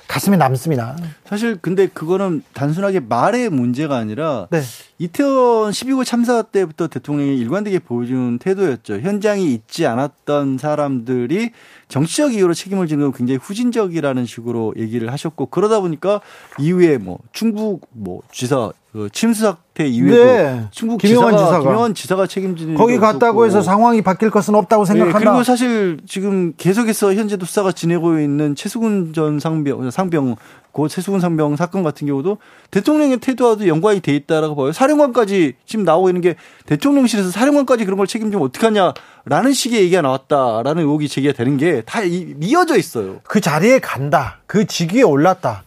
[0.06, 0.94] 가슴에 남습니다.
[1.28, 4.62] 사실 근데 그거는 단순하게 말의 문제가 아니라 네.
[4.98, 9.00] 이태원 12구 참사 때부터 대통령이 일관되게 보여준 태도였죠.
[9.00, 11.50] 현장에 있지 않았던 사람들이
[11.88, 16.22] 정치적 이유로 책임을 지는 건 굉장히 후진적이라는 식으로 얘기를 하셨고 그러다 보니까
[16.58, 20.66] 이후에 뭐 충북 뭐 지사 그 침수 사태 이후에도 네.
[20.70, 21.60] 충북 김영환 지사가, 지사가.
[21.60, 23.46] 김영환 지사가 책임지는 거기 갔다고 없었고.
[23.46, 25.18] 해서 상황이 바뀔 것은 없다고 네, 생각한다.
[25.18, 30.36] 그리고 사실 지금 계속해서 현재 도 수사가 지내고 있는 최수근 전 상병, 상병,
[30.72, 32.38] 고 최수근 상병 사건 같은 경우도
[32.70, 34.72] 대통령의 태도와도 연관이 돼 있다라고 봐요.
[34.72, 41.08] 사령관까지 지금 나오고 있는 게 대통령실에서 사령관까지 그런 걸 책임지면 어떡하냐라는 식의 얘기가 나왔다라는 의혹이
[41.08, 43.20] 제기가 되는 게 다 이어져 있어요.
[43.24, 44.40] 그 자리에 간다.
[44.46, 45.64] 그 직위에 올랐다.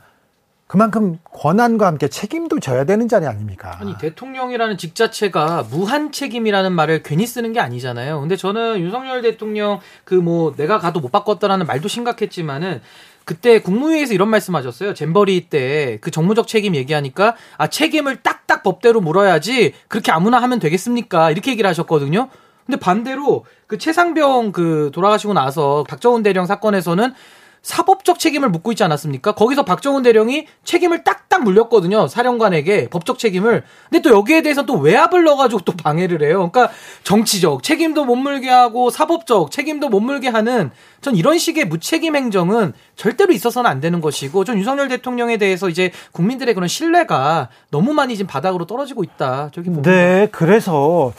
[0.68, 3.76] 그만큼 권한과 함께 책임도 져야 되는 자리 아닙니까?
[3.82, 8.22] 아니 대통령이라는 직 자체가 무한 책임이라는 말을 괜히 쓰는 게 아니잖아요.
[8.22, 12.80] 근데 저는 윤석열 대통령 그 뭐 내가 가도 못 바꿨다라는 말도 심각했지만은
[13.26, 14.94] 그때 국무회의에서 이런 말씀하셨어요.
[14.94, 21.32] 잼버리 때 그 정무적 책임 얘기하니까 아 책임을 딱딱 법대로 물어야지 그렇게 아무나 하면 되겠습니까?
[21.32, 22.30] 이렇게 얘기를 하셨거든요.
[22.66, 27.14] 근데 반대로 그 최상병 그 돌아가시고 나서 박정훈 대령 사건에서는
[27.62, 29.34] 사법적 책임을 묻고 있지 않았습니까?
[29.34, 32.08] 거기서 박정훈 대령이 책임을 딱딱 물렸거든요.
[32.08, 33.64] 사령관에게 법적 책임을.
[33.90, 36.50] 근데 또 여기에 대해서 또 외압을 넣어가지고 또 방해를 해요.
[36.52, 42.16] 그러니까 정치적 책임도 못 물게 하고 사법적 책임도 못 물게 하는 전 이런 식의 무책임
[42.16, 47.94] 행정은 절대로 있어서는 안 되는 것이고 전 윤석열 대통령에 대해서 이제 국민들의 그런 신뢰가 너무
[47.94, 49.52] 많이 지금 바닥으로 떨어지고 있다.
[49.54, 51.14] 저기 보면 네, 그래서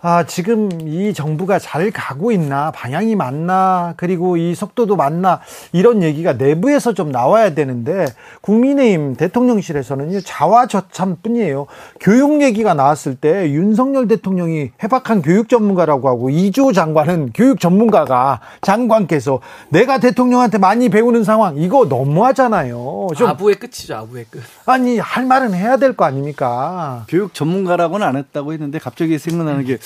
[0.00, 5.40] 아, 지금 이 정부가 잘 가고 있나, 방향이 맞나, 그리고 이 속도도 맞나,
[5.72, 8.06] 이런 얘기가 내부에서 좀 나와야 되는데,
[8.40, 11.66] 국민의힘 대통령실에서는요, 자화저참 뿐이에요.
[11.98, 19.40] 교육 얘기가 나왔을 때, 윤석열 대통령이 해박한 교육 전문가라고 하고, 이조 장관은 교육 전문가가, 장관께서,
[19.70, 23.08] 내가 대통령한테 많이 배우는 상황, 이거 너무하잖아요.
[23.16, 23.96] 좀, 아부의 끝이죠.
[23.96, 24.42] 아부의 끝.
[24.66, 27.04] 아니, 할 말은 해야 될 거 아닙니까?
[27.08, 29.78] 교육 전문가라고는 안 했다고 했는데 갑자기 생각나는 게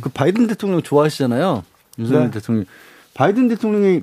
[0.00, 1.64] 그 바이든 대통령 좋아하시잖아요.
[1.98, 2.30] 윤석열 네.
[2.30, 2.64] 대통령.
[3.14, 4.02] 바이든 대통령이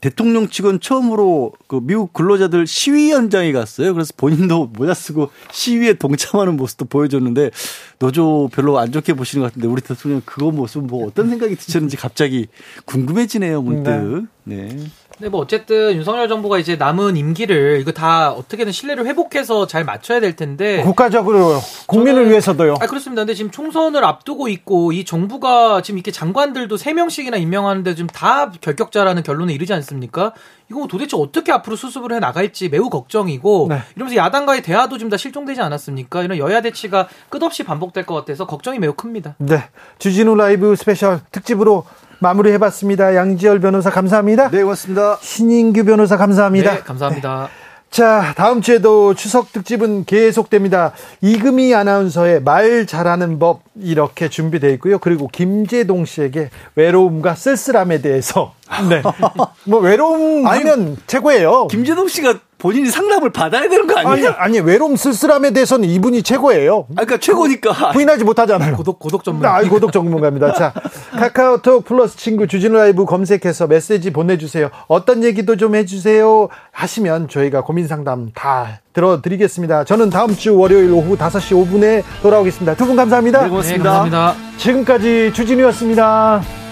[0.00, 3.94] 대통령 직원 처음으로 그 미국 근로자들 시위 현장에 갔어요.
[3.94, 7.50] 그래서 본인도 모자 쓰고 시위에 동참하는 모습도 보여줬는데
[7.98, 11.96] 노조 별로 안 좋게 보시는 것 같은데 우리 대통령 그거 모습 뭐 어떤 생각이 드셨는지
[11.96, 12.46] 갑자기
[12.84, 14.26] 궁금해지네요, 문득.
[14.44, 14.68] 네.
[14.68, 14.86] 네,
[15.26, 20.36] 뭐 어쨌든 윤석열 정부가 이제 남은 임기를 이거 다 어떻게든 신뢰를 회복해서 잘 맞춰야 될
[20.36, 22.74] 텐데 국가적으로, 국민을 저는- 위해서도요.
[22.80, 23.22] 아 그렇습니다.
[23.22, 28.52] 근데 지금 총선을 앞두고 있고 이 정부가 지금 이렇게 장관들도 세 명씩이나 임명하는데 지금 다
[28.60, 30.34] 결격자라는 결론에 이르지 않습니까?
[30.70, 33.78] 이거 도대체 어떻게 앞으로 수습을 해 나갈지 매우 걱정이고 네.
[33.96, 36.22] 이러면서 야당과의 대화도 지금 다 실종되지 않았습니까?
[36.22, 39.34] 이런 여야 대치가 끝없이 반복될 것 같아서 걱정이 매우 큽니다.
[39.38, 39.64] 네.
[39.98, 41.84] 주진우 라이브 스페셜 특집으로
[42.20, 43.14] 마무리 해봤습니다.
[43.14, 44.50] 양지열 변호사 감사합니다.
[44.50, 45.18] 네, 고맙습니다.
[45.20, 46.74] 신인규 변호사 감사합니다.
[46.74, 47.48] 네, 감사합니다.
[47.90, 50.92] 자, 다음 주에도 추석 특집은 계속됩니다.
[51.22, 54.98] 이금희 아나운서의 말 잘하는 법 이렇게 준비되어 있고요.
[54.98, 58.52] 그리고 김재동 씨에게 외로움과 쓸쓸함에 대해서
[58.88, 59.02] 네.
[59.64, 61.68] 뭐 외로움 하면 최고예요.
[61.68, 64.34] 김재동 씨가 본인이 상담을 받아야 되는 거 아니, 아니에요?
[64.36, 66.86] 아니 외로움 쓸쓸함에 대해서는 이분이 최고예요.
[66.90, 67.92] 아, 그러니까 최고니까.
[67.92, 68.74] 부인하지 못하잖아요.
[68.76, 69.46] 고독 고독 전문.
[69.46, 70.52] 아, 고독 전문가입니다.
[70.54, 70.72] 자,
[71.12, 74.70] 카카오톡 플러스 친구 주진우 라이브 검색해서 메시지 보내주세요.
[74.88, 76.48] 어떤 얘기도 좀 해주세요.
[76.72, 79.84] 하시면 저희가 고민 상담 다 들어드리겠습니다.
[79.84, 82.74] 저는 다음 주 월요일 오후 5시 5분에 돌아오겠습니다.
[82.74, 83.42] 두 분 감사합니다.
[83.44, 84.04] 네, 고맙습니다.
[84.04, 84.34] 네, 감사합니다.
[84.58, 86.67] 지금까지 주진우였습니다.